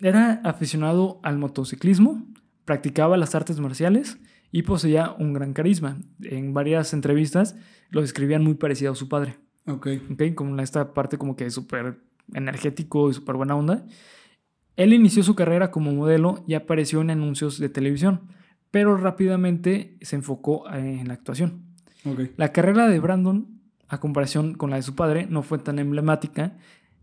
[0.00, 2.26] Era aficionado al motociclismo,
[2.64, 4.18] practicaba las artes marciales
[4.54, 5.96] y poseía un gran carisma.
[6.22, 7.56] En varias entrevistas
[7.90, 9.34] lo describían muy parecido a su padre,
[9.66, 9.88] Ok.
[10.12, 10.22] ¿ok?
[10.36, 11.98] Como esta parte como que súper
[12.32, 13.84] energético y súper buena onda.
[14.76, 18.28] Él inició su carrera como modelo y apareció en anuncios de televisión,
[18.70, 21.64] pero rápidamente se enfocó eh, en la actuación.
[22.36, 26.56] La carrera de Brandon, a comparación con la de su padre, no fue tan emblemática.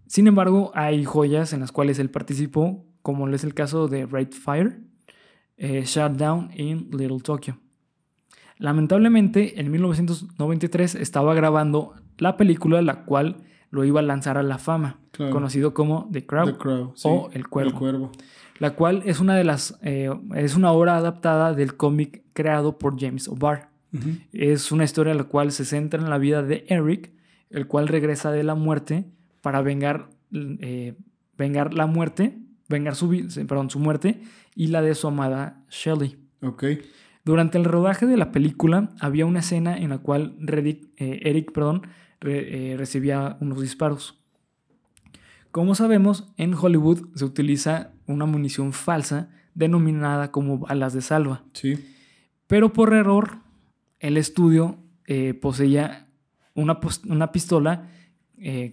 [0.07, 4.31] Sin embargo, hay joyas en las cuales él participó, como es el caso de Raid
[4.31, 4.79] Fire,
[5.63, 7.55] eh, Shutdown in Little Tokyo.
[8.57, 13.37] Lamentablemente, en 1993 estaba grabando la película la cual
[13.69, 15.31] lo iba a lanzar a la fama, Claro.
[15.33, 16.91] conocido como The Crow, The Crow.
[16.95, 17.07] sí.
[17.09, 17.71] o El Cuervo.
[17.71, 18.11] El cuervo.
[18.59, 22.99] la cual es una de las eh, es una obra adaptada del cómic creado por
[22.99, 23.69] James O'Barr.
[24.31, 27.11] Es una historia la cual se centra en la vida de Eric,
[27.49, 29.03] el cual regresa de la muerte
[29.41, 30.95] para vengar, eh,
[31.37, 32.37] vengar la muerte,
[32.71, 33.09] vengar su,
[33.47, 34.21] perdón, su muerte
[34.55, 36.17] y la de su amada Shelley.
[36.41, 36.63] Ok.
[37.23, 41.51] Durante el rodaje de la película había una escena en la cual Reddick- eh, Eric
[41.51, 41.83] perdón,
[42.19, 44.17] re- eh, recibía unos disparos.
[45.51, 51.43] Como sabemos, en Hollywood se utiliza una munición falsa denominada como balas de salva.
[51.53, 51.73] Sí.
[52.47, 53.39] Pero por error,
[53.99, 56.07] el estudio eh, poseía
[56.55, 57.89] una, una pistola,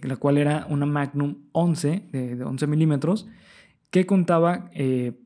[0.01, 3.27] la cual era una Magnum 11, de, de 11 milímetros,
[3.89, 5.19] que contaba, eh,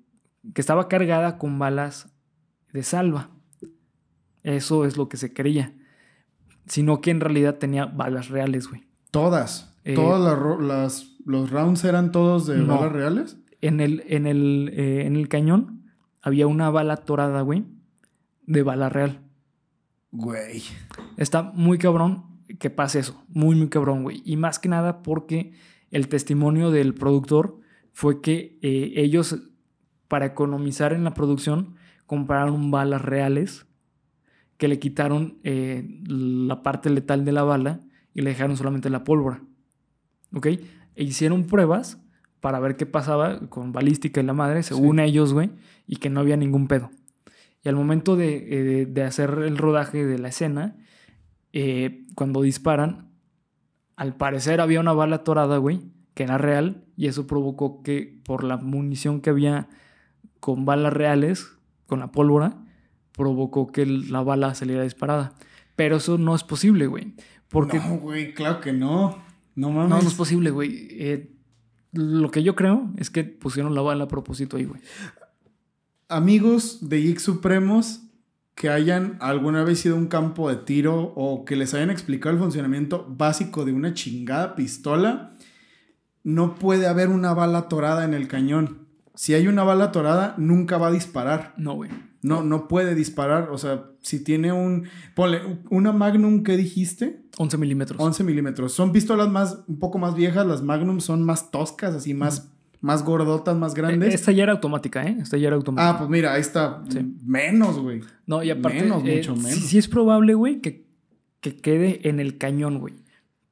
[0.54, 2.14] que estaba cargada con balas
[2.72, 3.30] de salva.
[4.44, 5.74] Eso es lo que se creía.
[6.66, 8.84] Sino que en realidad tenía balas reales, güey.
[9.12, 9.78] Todas.
[9.84, 12.78] Eh, Todas las, las- los rounds eran todos de No.
[12.78, 13.38] balas reales.
[13.62, 15.86] En el, en, el, eh, en el cañón
[16.22, 17.64] había una bala torada, güey,
[18.46, 19.22] de bala real.
[20.12, 20.64] Güey.
[21.18, 22.26] Está muy cabrón
[22.60, 23.24] que pase eso.
[23.30, 24.22] Muy, muy cabrón, güey.
[24.26, 25.54] Y más que nada porque
[25.92, 27.60] el testimonio del productor
[27.94, 29.38] fue que eh, ellos,
[30.08, 31.76] para economizar en la producción,
[32.06, 33.66] compraron balas reales
[34.58, 37.82] que le quitaron eh, la parte letal de la bala
[38.14, 39.42] y le dejaron solamente la pólvora.
[40.34, 40.46] ¿Ok?
[40.46, 42.02] E hicieron pruebas
[42.40, 45.52] para ver qué pasaba con balística y la madre, según ellos, güey,
[45.88, 46.92] y que no había ningún pedo.
[47.64, 50.76] Y al momento de, eh, de hacer el rodaje de la escena,
[51.54, 53.12] eh, cuando disparan,
[53.96, 55.82] al parecer había una bala torada, güey,
[56.14, 59.68] que era real y eso provocó que por la munición que había
[60.40, 61.48] con balas reales,
[61.88, 62.58] con la pólvora,
[63.14, 65.34] provocó que la bala saliera disparada.
[65.76, 67.14] Pero eso no es posible, güey.
[67.50, 67.78] Porque...
[67.80, 69.18] No, güey, claro que no.
[69.56, 69.90] No mames.
[69.90, 70.88] No, no es posible, güey.
[70.92, 71.32] Eh,
[71.94, 74.82] lo que yo creo es que pusieron la bala a propósito ahí, güey.
[76.10, 78.02] Amigos de Geek Supremos
[78.56, 82.36] que hayan alguna vez ido a un campo de tiro o que les hayan explicado
[82.36, 85.36] el funcionamiento básico de una chingada pistola,
[86.24, 88.88] no puede haber una bala atorada en el cañón.
[89.16, 91.54] Si hay una bala atorada, nunca va a disparar.
[91.58, 91.92] No, güey.
[92.24, 93.50] No, no puede disparar.
[93.52, 94.86] O sea, si tiene un.
[95.14, 97.22] Ponle, una Magnum, ¿qué dijiste?
[97.38, 98.02] 11 milímetros.
[98.02, 98.74] 11 milímetros.
[98.74, 100.48] Son pistolas más, un poco más viejas.
[100.48, 104.14] Las Magnum son más toscas, así más, más gordotas, más grandes.
[104.14, 105.18] Esta ya era automática, ¿eh?
[105.22, 105.90] Esta ya era automática.
[105.90, 106.82] Ah, pues mira, ahí está.
[107.26, 108.02] Menos, güey.
[108.26, 108.82] No, y aparte.
[108.82, 109.52] Menos, eh, mucho menos.
[109.52, 110.86] Sí, sí es probable, güey, que,
[111.42, 112.96] que quede en el cañón, güey.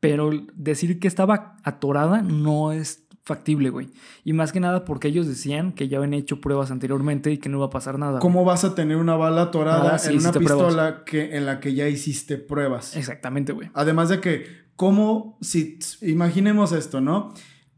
[0.01, 3.87] Pero decir que estaba atorada no es factible, güey.
[4.25, 7.49] Y más que nada porque ellos decían que ya habían hecho pruebas anteriormente y que
[7.49, 8.13] no iba a pasar nada.
[8.13, 8.21] güey.
[8.21, 11.59] ¿Cómo vas a tener una bala atorada Ah, sí, en una pistola que, en la
[11.59, 12.97] que ya hiciste pruebas?
[12.97, 13.69] Exactamente, güey.
[13.75, 17.33] Además de que, ¿cómo si imaginemos esto, ¿no?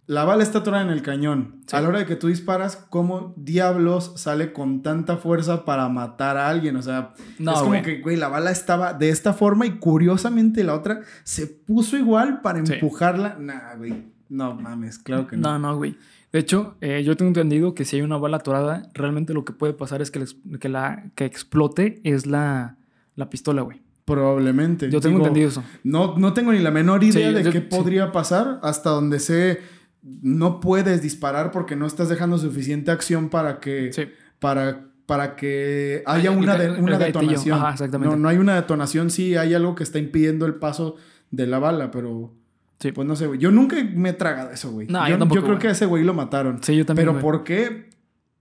[0.06, 1.62] La bala está atorada en el cañón.
[1.66, 1.76] Sí.
[1.78, 6.36] A la hora de que tú disparas, ¿cómo diablos sale con tanta fuerza para matar
[6.36, 6.76] a alguien?
[6.76, 10.64] O sea, No, es como que, güey, la bala estaba de esta forma y curiosamente
[10.66, 12.74] la otra se puso igual para Sí.
[12.74, 13.38] empujarla.
[13.40, 14.12] Nah, güey.
[14.28, 15.52] No mames, claro que no.
[15.54, 15.96] No, no, güey.
[16.34, 19.54] De hecho, eh, yo tengo entendido que si hay una bala atorada, realmente lo que
[19.54, 20.26] puede pasar es que, la
[20.60, 22.76] que la que explote es la,
[23.16, 23.82] la pistola, güey.
[24.06, 24.90] Probablemente.
[24.90, 25.64] Yo tengo Digo, entendido eso.
[25.84, 28.60] No, no tengo ni la menor idea Sí, de yo- qué podría pasar.
[28.62, 29.60] Hasta donde sé,
[30.04, 34.04] no puedes disparar porque no estás dejando suficiente acción para que, Sí.
[34.40, 37.58] para, para que haya una, de- una detonación.
[37.58, 38.16] Ajá, exactamente.
[38.16, 40.96] No, no hay una detonación, sí hay algo que está impidiendo el paso
[41.32, 42.34] de la bala, pero
[42.80, 42.92] Sí.
[42.92, 43.40] pues no sé, güey.
[43.40, 44.88] Yo nunca me he tragado eso, güey.
[44.88, 45.62] No, yo, yo tampoco, yo creo güey.
[45.62, 46.62] que a ese güey lo mataron.
[46.62, 47.06] Sí, yo también.
[47.08, 47.22] pero güey.
[47.22, 47.90] ¿por qué?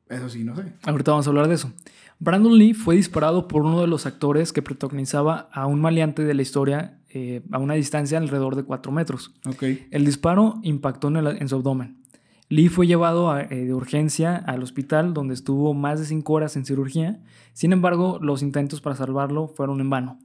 [0.08, 0.64] Eso sí, no sé.
[0.84, 1.72] Ahorita vamos a hablar de eso.
[2.18, 6.34] Brandon Lee fue disparado por uno de los actores que protagonizaba a un maleante de
[6.34, 9.34] la historia eh, a una distancia alrededor de 4 metros.
[9.90, 11.98] El disparo impactó en, el- en su abdomen.
[12.48, 16.56] Lee fue llevado a- eh, de urgencia al hospital donde estuvo más de 5 horas
[16.56, 17.20] en cirugía.
[17.54, 20.18] Sin embargo, los intentos para salvarlo fueron en vano.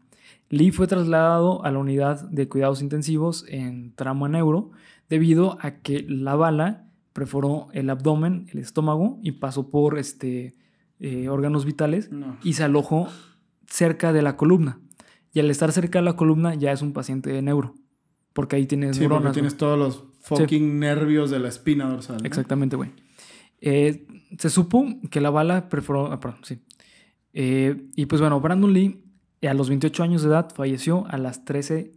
[0.49, 4.71] Lee fue trasladado a la unidad de cuidados intensivos en Trauma Neuro
[5.09, 10.53] debido a que la bala perforó el abdomen, el estómago y pasó por este,
[10.99, 12.37] eh, órganos vitales No.
[12.43, 13.07] y se alojó
[13.65, 14.79] cerca de la columna.
[15.33, 17.75] Y al estar cerca de la columna ya es un paciente de neuro,
[18.33, 19.29] porque ahí tienes Sí, porque neuronas.
[19.29, 19.33] ¿no?
[19.33, 22.17] tienes todos los fucking nervios de la espina dorsal.
[22.17, 22.25] ¿no?
[22.25, 22.91] Exactamente, güey.
[23.61, 26.11] Eh, se supo que la bala perforó.
[26.11, 26.59] ah, perdón, sí.
[27.33, 29.03] Eh, y pues bueno, Brandon Lee,
[29.47, 31.91] a los 28 años de edad, falleció a las 13,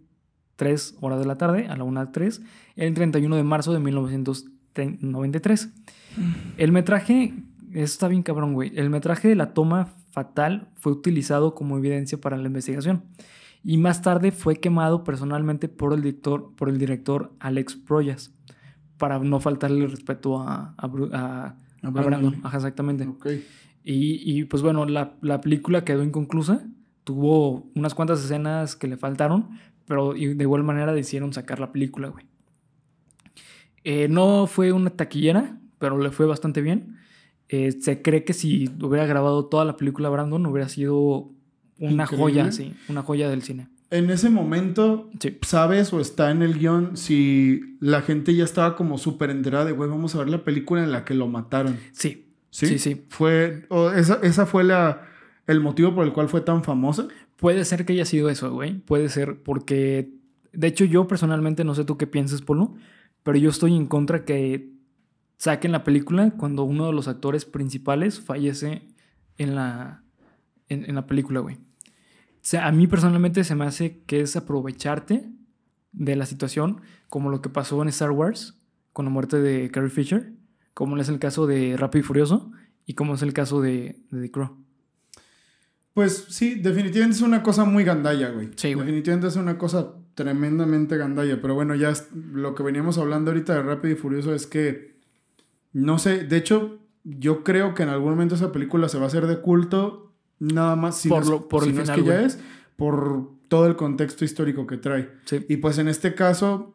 [0.57, 2.43] 3 horas de la tarde, a la 1.03,
[2.77, 5.71] el 31 de marzo de 1993.
[6.59, 7.35] El metraje,
[7.73, 8.73] eso está bien cabrón, güey.
[8.77, 13.05] El metraje de la toma fatal fue utilizado como evidencia para la investigación.
[13.63, 18.33] Y más tarde fue quemado personalmente por el director, por el director Alex Proyas,
[18.97, 20.89] para no faltarle el respeto a, a,
[21.83, 22.41] Brandon.
[22.43, 23.07] Ajá, exactamente.
[23.07, 23.27] Ok.
[23.85, 26.67] Y, y, pues bueno, la, la película quedó inconclusa.
[27.05, 29.49] Tuvo unas cuantas escenas que le faltaron,
[29.87, 32.27] pero de igual manera decidieron sacar la película, güey.
[33.85, 36.99] Eh, no fue una taquillera, pero le fue bastante bien.
[37.53, 41.31] Eh, se cree que si hubiera grabado toda la película Brandon, hubiera sido
[41.79, 42.17] una Increíble.
[42.17, 43.69] joya, sí, una joya del cine.
[43.91, 45.37] En ese momento, Sí.
[45.43, 49.73] ¿sabes o está en el guion si la gente ya estaba como súper enterada de,
[49.73, 51.77] güey, vamos a ver la película en la que lo mataron?
[51.93, 53.03] Sí, Sí, Sí, sí.
[53.11, 55.03] Fue, o esa, esa fue la,
[55.47, 57.07] el motivo por el cual fue tan famosa.
[57.37, 58.75] Puede ser que haya sido eso, güey.
[58.81, 60.11] Puede ser porque,
[60.53, 62.75] de hecho, yo personalmente no sé tú qué piensas, Polo,
[63.23, 64.69] pero yo estoy en contra que
[65.41, 68.83] saquen la película cuando uno de los actores principales fallece
[69.39, 70.05] en la,
[70.69, 71.57] en, en la película, güey.
[71.57, 75.31] O sea, a mí personalmente se me hace que es aprovecharte
[75.93, 78.61] de la situación, como lo que pasó en Star Wars
[78.93, 80.35] con la muerte de Carrie Fisher,
[80.75, 82.53] como es el caso de Rápido y Furioso
[82.85, 84.59] y como es el caso de, de The Crow.
[85.95, 88.51] Pues sí, definitivamente es una cosa muy gandalla, güey.
[88.57, 88.87] Sí, güey.
[88.87, 91.41] Definitivamente es una cosa tremendamente gandalla.
[91.41, 95.00] Pero bueno, ya lo que veníamos hablando ahorita de Rápido y Furioso es que,
[95.73, 99.07] no sé, de hecho, yo creo que en algún momento esa película se va a
[99.07, 102.05] hacer de culto, nada más si Por no lo- por si el no es que
[102.05, 102.39] ya es,
[102.77, 105.11] por todo el contexto histórico que trae.
[105.25, 105.45] Sí.
[105.49, 106.75] Y pues en este caso,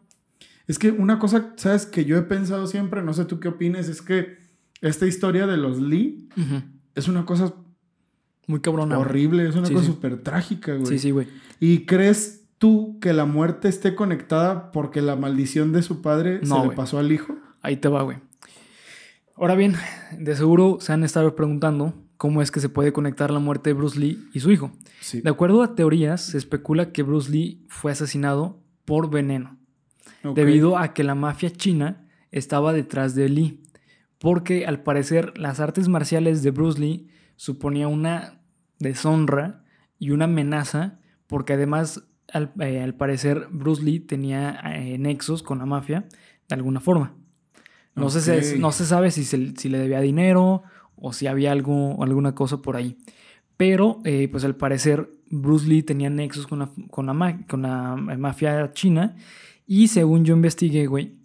[0.68, 1.86] es que una cosa, ¿sabes?
[1.86, 4.38] Que yo he pensado siempre, no sé tú qué opines, es que
[4.82, 6.28] esta historia de los Lee
[6.96, 7.54] es una cosa
[8.48, 8.98] Muy cabrona.
[9.00, 9.92] horrible, es una Sí, cosa sí.
[9.92, 10.86] súper trágica, güey.
[10.86, 11.28] Sí, sí, güey.
[11.60, 16.62] ¿Y crees tú que la muerte esté conectada porque la maldición de su padre No,
[16.64, 17.36] se le pasó al hijo?
[17.62, 18.18] Ahí te va, güey.
[19.38, 19.76] Ahora bien,
[20.18, 23.74] de seguro se han estado preguntando cómo es que se puede conectar la muerte de
[23.74, 24.72] Bruce Lee y su hijo.
[25.02, 25.20] Sí.
[25.22, 29.58] De acuerdo a teorías, se especula que Bruce Lee fue asesinado por veneno,
[30.24, 33.64] debido a que la mafia china estaba detrás de Lee,
[34.20, 38.42] porque al parecer las artes marciales de Bruce Lee suponía una
[38.80, 39.66] deshonra
[40.00, 45.60] y una amenaza, porque además al, eh, al parecer Bruce Lee tenía eh, nexos con
[45.60, 46.08] la mafia
[46.48, 47.18] de alguna forma.
[47.96, 50.64] No, se, no se sabe si, se- si le debía dinero
[50.96, 52.98] o si había algo, alguna cosa por ahí.
[53.58, 57.96] Pero, eh, pues al parecer, Bruce Lee tenía nexos con la, con la, con la
[57.96, 59.16] mafia china.
[59.66, 61.16] Y según yo investigué, güey,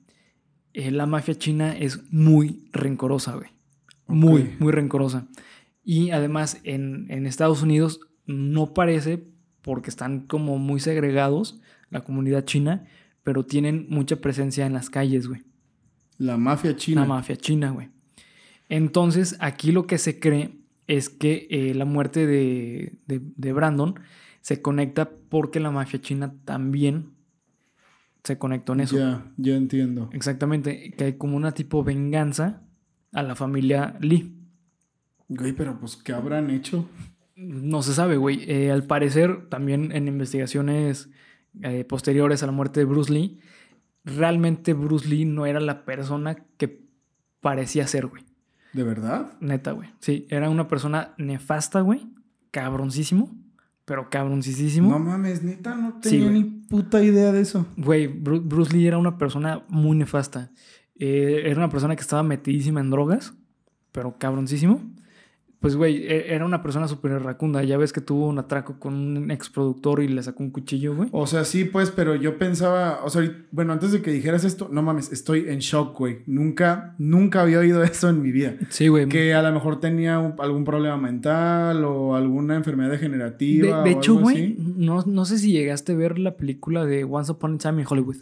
[0.72, 3.48] eh, la mafia china es muy rencorosa, güey.
[4.06, 5.26] Muy, muy rencorosa.
[5.84, 9.24] Y además, en, en Estados Unidos no parece,
[9.62, 11.60] porque están como muy segregados,
[11.90, 12.86] la comunidad china,
[13.24, 15.42] pero tienen mucha presencia en las calles, güey.
[16.20, 17.00] La mafia china.
[17.00, 17.88] La mafia china, güey.
[18.68, 20.52] Entonces, aquí lo que se cree
[20.86, 23.94] es que eh, la muerte de, de- de Brandon
[24.42, 27.10] se conecta porque la mafia china también
[28.22, 28.96] se conectó en eso.
[28.98, 30.10] Ya, ya entiendo.
[30.12, 32.62] Exactamente, que hay como una tipo venganza
[33.12, 34.36] a la familia Lee.
[35.28, 36.86] Güey, pero pues, ¿qué habrán hecho?
[37.36, 38.44] No se sabe, güey.
[38.50, 41.08] Eh, al parecer, también en investigaciones
[41.62, 43.38] eh, posteriores a la muerte de Bruce Lee,
[44.04, 46.86] realmente Bruce Lee no era la persona que
[47.40, 48.24] parecía ser, güey.
[48.72, 49.32] ¿De verdad?
[49.40, 49.88] Neta, güey.
[49.98, 52.06] Sí, era una persona nefasta, güey.
[52.50, 53.30] Cabroncísimo.
[53.84, 54.90] Pero cabroncísimo.
[54.90, 57.66] No mames, neta, no tenía ni puta idea de eso.
[57.76, 60.50] Güey, Bru- Bruce Lee era una persona muy nefasta.
[60.96, 63.34] Eh, era una persona que estaba metidísima en drogas,
[63.90, 64.80] pero cabroncísimo.
[65.60, 67.62] Pues, güey, e- era una persona súper iracunda.
[67.62, 70.96] Ya ves que tuvo un atraco con un ex productor y le sacó un cuchillo,
[70.96, 71.10] güey.
[71.12, 74.70] O sea, sí, pues, pero yo pensaba, o sea, bueno, antes de que dijeras esto,
[74.72, 76.20] no mames, estoy en shock, güey.
[76.26, 78.54] Nunca, nunca había oído eso en mi vida.
[78.70, 79.06] Sí, güey.
[79.10, 83.82] Que a lo mejor tenía un- algún problema mental o alguna enfermedad De, degenerativa.
[83.82, 87.30] de o hecho, güey, no, no sé si llegaste a ver la película de Once
[87.32, 88.16] Upon a Time in Hollywood.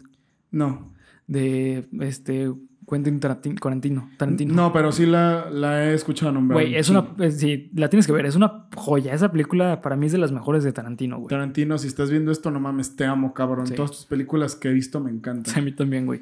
[0.51, 0.91] No.
[1.25, 2.51] De este
[2.89, 4.09] Quentin Tarantin- Tarantino.
[4.17, 4.53] Tarantino.
[4.55, 6.61] No, pero sí la, la he escuchado nombrar.
[6.61, 6.91] Güey, es Sí.
[6.91, 7.07] una.
[7.19, 8.25] eh, Sí, la tienes que ver.
[8.25, 9.13] Es una joya.
[9.13, 11.27] Esa película para mí es de las mejores de Tarantino, güey.
[11.29, 13.67] Tarantino, si estás viendo esto, no mames, te amo, cabrón.
[13.67, 13.75] Sí.
[13.75, 15.57] Todas tus películas que he visto me encantan.
[15.57, 16.21] A mí también, güey.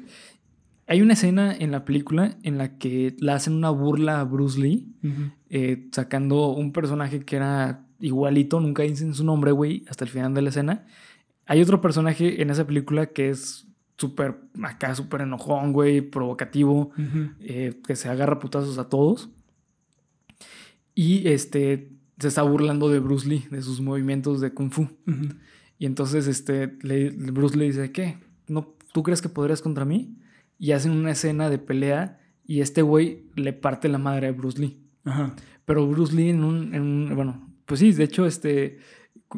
[0.86, 4.58] Hay una escena en la película en la que le hacen una burla a Bruce
[4.58, 4.88] Lee,
[5.50, 10.32] eh, sacando un personaje que era igualito, nunca dicen su nombre, güey, hasta el final
[10.32, 10.86] de la escena.
[11.46, 13.67] Hay otro personaje en esa película que es
[13.98, 16.92] súper, acá, súper enojón, güey, provocativo,
[17.40, 19.28] eh, que se agarra putazos a todos.
[20.94, 24.88] Y este, se está burlando de Bruce Lee, de sus movimientos de kung fu.
[25.78, 28.18] Y entonces este, le- Bruce le dice, ¿qué?
[28.48, 30.16] ¿No, ¿Tú crees que podrías contra mí?
[30.58, 34.60] Y hacen una escena de pelea y este güey le parte la madre a Bruce
[34.60, 34.80] Lee.
[35.04, 35.36] Ajá.
[35.64, 38.78] Pero Bruce Lee en un, en un- bueno, pues sí, de hecho, este,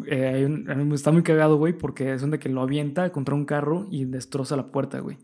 [0.06, 3.86] eh, un- está muy cagado, güey, porque es donde que lo avienta contra un carro
[3.90, 5.18] y destroza la puerta, güey.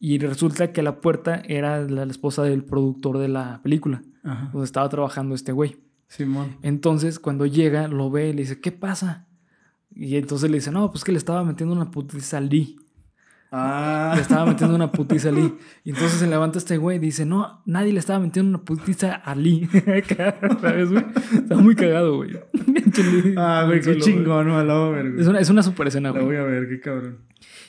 [0.00, 4.50] Y resulta que la puerta era la, la esposa del productor de la película, Ajá.
[4.52, 5.76] donde estaba trabajando este güey.
[6.06, 6.56] Simón.
[6.62, 9.26] Entonces, cuando llega, lo ve y le dice, ¿qué pasa?
[9.94, 12.76] Y entonces le dice, no, pues que le estaba metiendo una putiza a Lee.
[13.50, 14.12] Ah.
[14.14, 15.54] Le estaba metiendo una putiza a Lee.
[15.84, 19.14] Y entonces se levanta este güey y dice, no, nadie le estaba metiendo una putiza
[19.14, 19.68] a Lee.
[20.60, 21.04] ¿Sabes, güey?
[21.34, 22.32] Está muy cagado, güey.
[23.36, 25.20] Ah, güey, qué chingón, la güey.
[25.20, 26.26] Es una, es una super escena, La güey.
[26.26, 27.18] voy a ver, qué cabrón.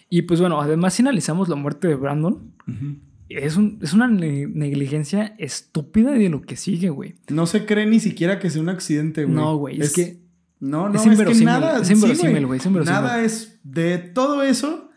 [0.09, 2.97] Y pues bueno, además si analizamos la muerte de Brandon, Ujú.
[3.29, 7.15] es, un- es una ne- negligencia estúpida de lo que sigue, güey.
[7.29, 9.35] No se cree ni siquiera que sea un accidente, güey.
[9.35, 10.19] No, güey, es, que...
[10.59, 11.79] No, no, es es, que nada.
[11.79, 13.01] es sí, inverosímil, güey, es inverosímil.
[13.01, 13.59] Nada es.
[13.63, 14.88] De todo eso.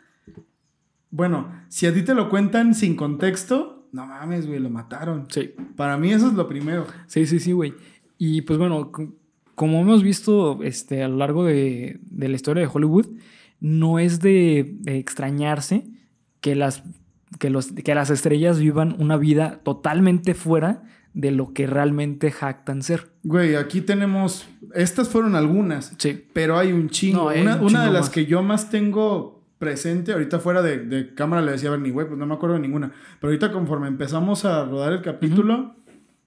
[1.13, 5.27] Bueno, si a ti te lo cuentan sin contexto, no mames, güey, lo mataron.
[5.31, 6.87] Sí, Para mí eso es lo primero.
[7.07, 7.75] sí, sí, sí, güey.
[8.19, 9.13] Y pues bueno, co-
[9.55, 13.07] como hemos visto este, a lo largo de, de la historia de Hollywood,
[13.61, 15.87] no es de, de extrañarse
[16.41, 16.83] que las,
[17.39, 20.83] que, los, que las estrellas vivan una vida totalmente fuera
[21.15, 23.11] de lo que realmente jactan ser.
[23.23, 24.49] Güey, aquí tenemos.
[24.75, 26.25] Estas fueron algunas, Sí.
[26.33, 27.25] pero hay un chingo.
[27.25, 28.11] No, hay una un una de las más.
[28.11, 32.09] que yo más tengo presente, ahorita fuera de, de cámara le decía a Bernie, güey,
[32.09, 32.91] pues no me acuerdo de ninguna.
[33.21, 35.77] Pero ahorita conforme empezamos a rodar el capítulo,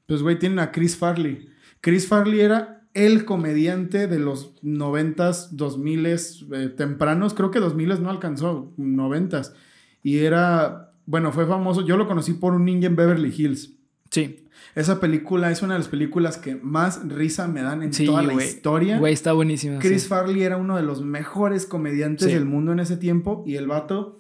[0.07, 1.49] pues güey, tienen a Chris Farley.
[1.81, 7.33] Chris Farley era el comediante de los noventas, dos miles eh, tempranos.
[7.33, 9.53] Creo que dos miles no alcanzó, noventas.
[10.01, 11.86] Y era, bueno, fue famoso.
[11.86, 13.74] Yo lo conocí por un ninja en Beverly Hills.
[14.11, 14.41] Sí.
[14.75, 18.23] Esa película es una de las películas que más risa me dan en Sí, toda
[18.23, 18.97] la historia.
[18.99, 19.79] Güey, está buenísima.
[19.79, 20.07] Chris sí.
[20.09, 22.33] Farley era uno de los mejores comediantes Sí.
[22.33, 24.19] del mundo en ese tiempo y el vato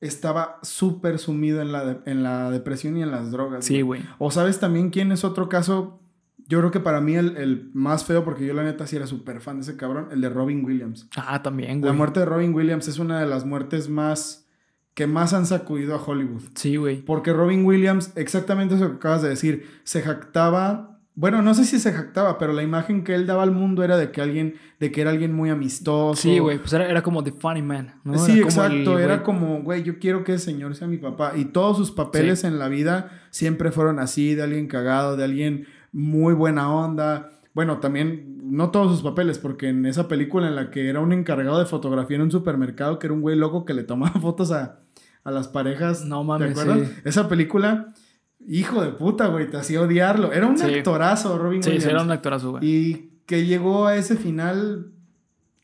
[0.00, 3.66] estaba súper sumido en la, de- en la depresión y en las drogas.
[3.66, 4.02] Sí, güey.
[4.18, 6.00] O sabes también quién es otro caso.
[6.48, 9.06] Yo creo que para mí el, el más feo, porque yo la neta sí era
[9.06, 11.06] súper fan de ese cabrón, el de Robin Williams.
[11.16, 11.98] Ah, también, La güey.
[11.98, 14.46] muerte de Robin Williams es una de las muertes más
[14.94, 16.42] que más han sacudido a Hollywood.
[16.54, 17.02] Sí, güey.
[17.02, 21.78] Porque Robin Williams, exactamente eso que acabas de decir, se jactaba, bueno, no sé si
[21.78, 24.90] se jactaba, pero la imagen que él daba al mundo era de que alguien, de
[24.90, 26.20] que era alguien muy amistoso.
[26.20, 26.58] Sí, güey.
[26.58, 28.18] Pues era, era como The Funny Man, ¿no?
[28.18, 28.98] Sí, Era como el exacto.
[28.98, 31.32] Era como, güey, yo quiero que el señor sea mi papá.
[31.36, 35.66] Y todos sus papeles en la vida siempre fueron así, de alguien cagado, de alguien
[35.92, 37.30] muy buena onda.
[37.52, 41.12] Bueno, también, no todos sus papeles, porque en esa película en la que era un
[41.12, 44.52] encargado de fotografía en un supermercado, que era un güey loco que le tomaba fotos
[44.52, 44.80] a,
[45.24, 46.04] a las parejas.
[46.04, 46.88] No ¿Te mames, acuerdas?
[46.88, 46.94] sí.
[47.04, 47.92] Esa película,
[48.46, 50.32] hijo de puta, güey, te hacía odiarlo.
[50.32, 50.64] Era un Sí.
[50.72, 51.84] actorazo, Robin Sí, Williams.
[51.84, 52.64] sí, era un actorazo, güey.
[52.64, 54.92] Y que llegó a ese final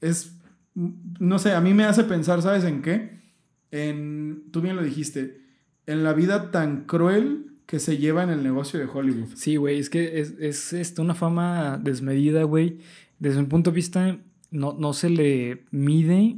[0.00, 0.36] es,
[0.74, 3.22] no sé, a mí me hace pensar, ¿sabes en qué?
[3.70, 5.40] En, tú bien lo dijiste,
[5.86, 9.28] en la vida tan cruel que se lleva en el negocio de Hollywood.
[9.34, 12.78] Sí, güey, es que es, es este, una fama desmedida, güey.
[13.18, 14.18] Desde mi punto de vista,
[14.50, 16.36] no, no se le mide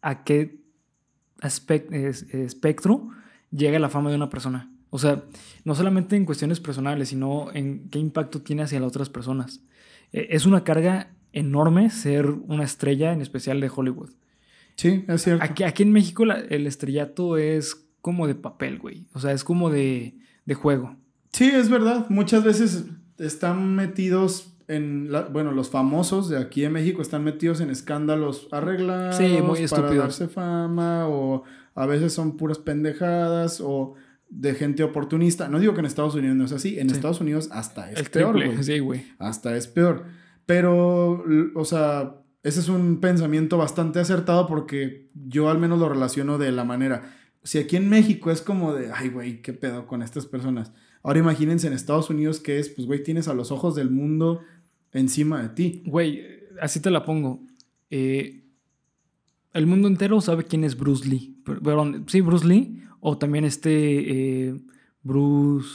[0.00, 0.58] a qué
[1.40, 3.08] aspec- es- espectro
[3.50, 4.70] llega la fama de una persona.
[4.90, 5.24] O sea,
[5.64, 9.60] no solamente en cuestiones personales, sino en qué impacto tiene hacia las otras personas.
[10.12, 14.10] Eh, es una carga enorme ser una estrella, en especial de Hollywood.
[14.76, 15.44] Sí, es cierto.
[15.44, 19.06] Aquí, aquí en México la- el estrellato es como de papel, güey.
[19.14, 20.14] O sea, es como de,
[20.44, 20.96] de juego.
[21.32, 22.06] Sí, es verdad.
[22.08, 22.84] Muchas veces
[23.18, 28.48] están metidos en, la- bueno, los famosos de aquí en México están metidos en escándalos
[28.50, 31.42] arreglados Sí, muy para darse fama o
[31.74, 33.94] a veces son puras pendejadas o
[34.30, 35.48] de gente oportunista.
[35.48, 36.94] No digo que en Estados Unidos no es así, en Sí.
[36.96, 38.62] Estados Unidos hasta es el peor, güey.
[38.62, 39.04] sí, güey.
[39.18, 40.04] Hasta es peor.
[40.46, 41.24] Pero,
[41.54, 46.52] o sea, ese es un pensamiento bastante acertado porque yo al menos lo relaciono de
[46.52, 47.02] la manera.
[47.44, 50.72] Si aquí en México es como de, ay, güey, qué pedo con estas personas.
[51.02, 54.40] Ahora imagínense en Estados Unidos que es, pues, güey, tienes a los ojos del mundo
[54.92, 55.82] encima de ti.
[55.86, 56.22] Güey,
[56.60, 57.42] así te la pongo.
[57.90, 58.44] Eh,
[59.52, 61.36] el mundo entero sabe quién es Bruce Lee.
[61.44, 62.80] Per- Perdón, sí, Bruce Lee.
[63.00, 64.60] O también este eh,
[65.02, 65.68] Bruce...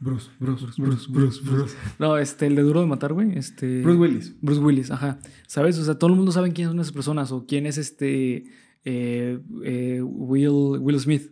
[0.00, 1.76] Bruce, Bruce, Bruce, Bruce, Bruce.
[1.98, 3.36] No, este, el de Duro de Matar, güey.
[3.36, 4.34] Este, Bruce Willis.
[4.40, 5.18] Bruce Willis, ajá.
[5.48, 5.76] ¿Sabes?
[5.78, 8.44] O sea, todo el mundo sabe quiénes son esas personas o quién es este
[8.90, 11.30] eh, eh, Will, Will Smith,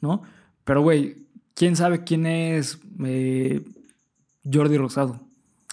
[0.00, 0.22] ¿no?
[0.64, 3.62] Pero, güey, ¿quién sabe quién es eh,
[4.50, 5.20] Jordi Rosado?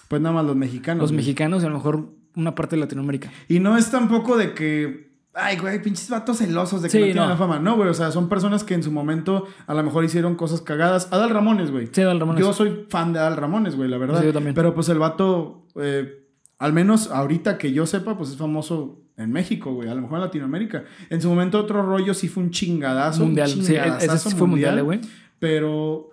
[0.08, 1.00] Pues nada más los mexicanos.
[1.00, 1.18] Los güey.
[1.18, 3.30] mexicanos y a lo mejor una parte de Latinoamérica.
[3.48, 7.04] Y no es tampoco de que, ay, güey, pinches vatos celosos de que Sí, no
[7.04, 7.28] tienen no.
[7.30, 7.58] la fama.
[7.58, 10.60] No, güey, o sea, son personas que en su momento a lo mejor hicieron cosas
[10.60, 11.08] cagadas.
[11.10, 11.88] Adal Ramones, güey.
[11.90, 12.44] Sí, Adal Ramones.
[12.44, 14.20] Yo soy fan de Adal Ramones, güey, la verdad.
[14.20, 14.54] Sí, yo también.
[14.54, 19.32] Pero pues el vato, eh, al menos ahorita que yo sepa, pues es famoso en
[19.32, 19.88] México, güey.
[19.88, 20.84] A lo mejor en Latinoamérica.
[21.10, 23.22] En su momento otro rollo sí fue un chingadazo.
[23.22, 23.48] un mundial.
[23.48, 25.00] Sí, ese chingadazazo sí fue mundial, güey.
[25.38, 26.10] Pero,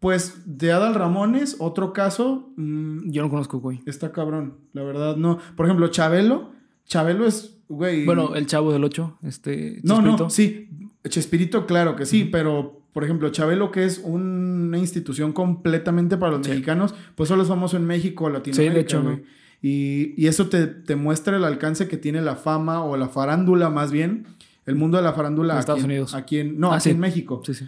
[0.00, 3.80] pues de Adal Ramones, otro caso, mm, Yo no conozco, güey.
[3.86, 4.58] está cabrón.
[4.72, 5.38] La verdad, no.
[5.56, 6.52] Por ejemplo, Chabelo.
[6.86, 8.04] Chabelo es, güey.
[8.06, 9.80] Bueno, el chavo del 8, este.
[9.82, 10.24] No, Chespirito.
[10.24, 10.70] no, sí.
[11.08, 16.44] Chespirito, claro que sí, pero por ejemplo, Chabelo, que es una institución completamente para los
[16.46, 16.50] Sí.
[16.50, 18.70] mexicanos, pues solo es famoso en México, Latinoamérica.
[18.70, 19.16] Sí, de hecho, güey.
[19.18, 19.22] ¿no?
[19.60, 23.70] Y, y eso te, te muestra el alcance que tiene la fama o la farándula,
[23.70, 24.26] más bien,
[24.66, 26.14] el mundo de la farándula En Estados en- Unidos.
[26.14, 26.90] Aquí en, no, Ah, aquí sí.
[26.90, 27.42] en México.
[27.44, 27.66] Sí, sí.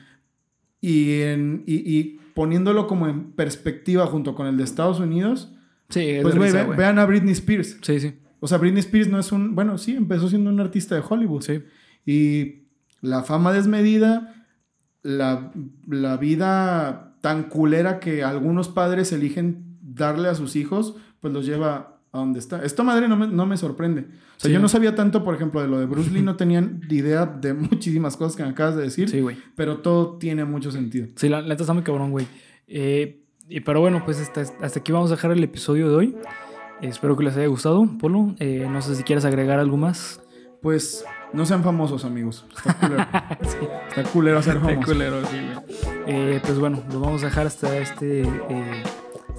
[0.80, 5.53] Y, en, y, y poniéndolo como en perspectiva junto con el de Estados Unidos,
[5.88, 7.78] Sí, es pues güey, ve- vean a Britney Spears.
[7.82, 8.14] Sí, sí.
[8.38, 9.55] O sea, Britney Spears no es un.
[9.57, 11.43] Bueno, sí, empezó siendo un artista de Hollywood.
[11.43, 11.62] Sí.
[12.07, 12.62] Y
[13.03, 14.47] la fama desmedida,
[15.03, 15.51] la,
[15.88, 21.96] la vida tan culera que algunos padres eligen darle a sus hijos, pues los lleva
[22.12, 22.64] a donde está.
[22.64, 24.00] Esta madre no me, no me sorprende.
[24.02, 24.52] O sea, Sí.
[24.52, 27.54] yo no sabía tanto, por ejemplo, de lo de Bruce Lee, no tenían idea de
[27.54, 29.36] muchísimas cosas que me acabas de decir, Sí, güey.
[29.54, 31.06] pero todo tiene mucho sentido.
[31.16, 32.26] Sí, la neta está muy cabrón, güey.
[32.66, 36.16] Eh, y, pero bueno, pues hasta, hasta aquí vamos a dejar el episodio de hoy.
[36.82, 38.34] Espero que les haya gustado, Polo.
[38.38, 40.20] Eh, no sé si quieres agregar algo más.
[40.62, 42.46] Pues no sean famosos, amigos.
[42.56, 43.06] Está culero.
[43.42, 43.66] sí.
[43.88, 44.86] Está culero ser famoso.
[44.92, 45.80] culero, sí, güey.
[46.06, 48.82] Eh, pues bueno, lo vamos a dejar hasta este, eh,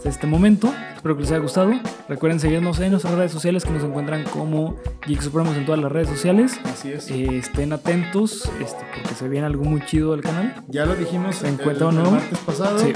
[0.01, 0.73] hasta este momento.
[0.95, 1.73] Espero que les haya gustado.
[2.09, 4.75] Recuerden seguirnos en nuestras redes sociales que nos encuentran como
[5.05, 6.59] Geek Supremos en todas las redes sociales.
[6.63, 7.11] Así es.
[7.11, 10.55] Eh, estén atentos este, porque se viene algo muy chido del canal.
[10.69, 12.79] Ya lo dijimos ¿Se el, encuentra el martes pasado.
[12.79, 12.93] Sí.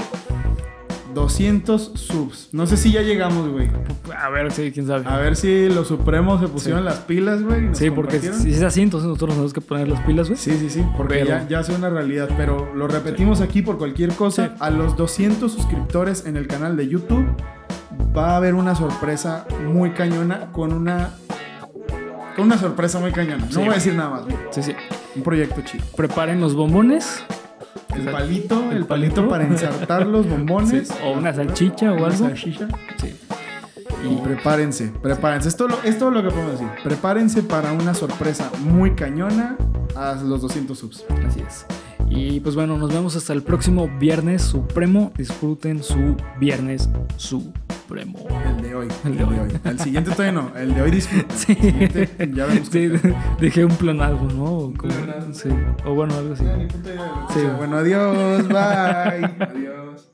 [1.16, 2.50] 200 subs.
[2.52, 3.70] No sé si ya llegamos, güey.
[4.22, 5.04] A ver, sí, quién sabe.
[5.08, 6.84] A ver si los supremos se pusieron Sí.
[6.84, 7.70] las pilas, güey.
[7.74, 10.38] sí, porque si es así, entonces nosotros nos tenemos que poner las pilas, güey.
[10.38, 13.78] Sí, sí, sí, porque Pero- ya, ya es una realidad, pero lo repetimos aquí por
[13.78, 14.48] cualquier cosa.
[14.48, 14.52] Sí.
[14.60, 17.26] A los 200 suscriptores en el canal de YouTube
[18.14, 21.14] va a haber una sorpresa muy cañona con una
[22.36, 23.48] con una sorpresa muy cañona.
[23.50, 24.24] No voy a decir nada más.
[24.24, 24.36] güey.
[24.50, 24.72] Sí, sí.
[25.14, 25.82] Un proyecto chido.
[25.96, 27.24] Preparen los bombones.
[27.94, 30.88] El palito, el, palito, para ensartar los bombones.
[30.88, 32.18] Sí, o una salchicha o Una algo.
[32.18, 32.68] salchicha.
[33.00, 33.14] Sí.
[34.08, 35.48] Y prepárense, prepárense.
[35.48, 36.68] Esto, lo- esto es lo que podemos decir.
[36.84, 39.56] Prepárense para una sorpresa muy cañona
[39.94, 41.04] a los 200 subs.
[41.26, 41.66] Así es.
[42.08, 45.12] Y pues bueno, nos vemos hasta el próximo viernes supremo.
[45.16, 47.52] Disfruten su viernes supremo.
[47.88, 48.88] El de hoy.
[49.04, 49.60] El de hoy.
[49.64, 50.56] El siguiente todavía no.
[50.56, 51.36] El de hoy disfruten.
[51.36, 51.56] Sí.
[52.18, 52.90] El ya vemos Sí,
[53.40, 54.44] dejé un plan algo, ¿no?
[54.44, 55.32] O como- plan.
[55.34, 55.48] sí.
[55.84, 56.44] O bueno, algo así.
[56.44, 56.92] Ni de
[57.32, 57.40] Sí.
[57.40, 57.52] sea.
[57.56, 58.48] Bueno, adiós.
[58.48, 58.56] Bye.
[59.40, 60.08] adiós.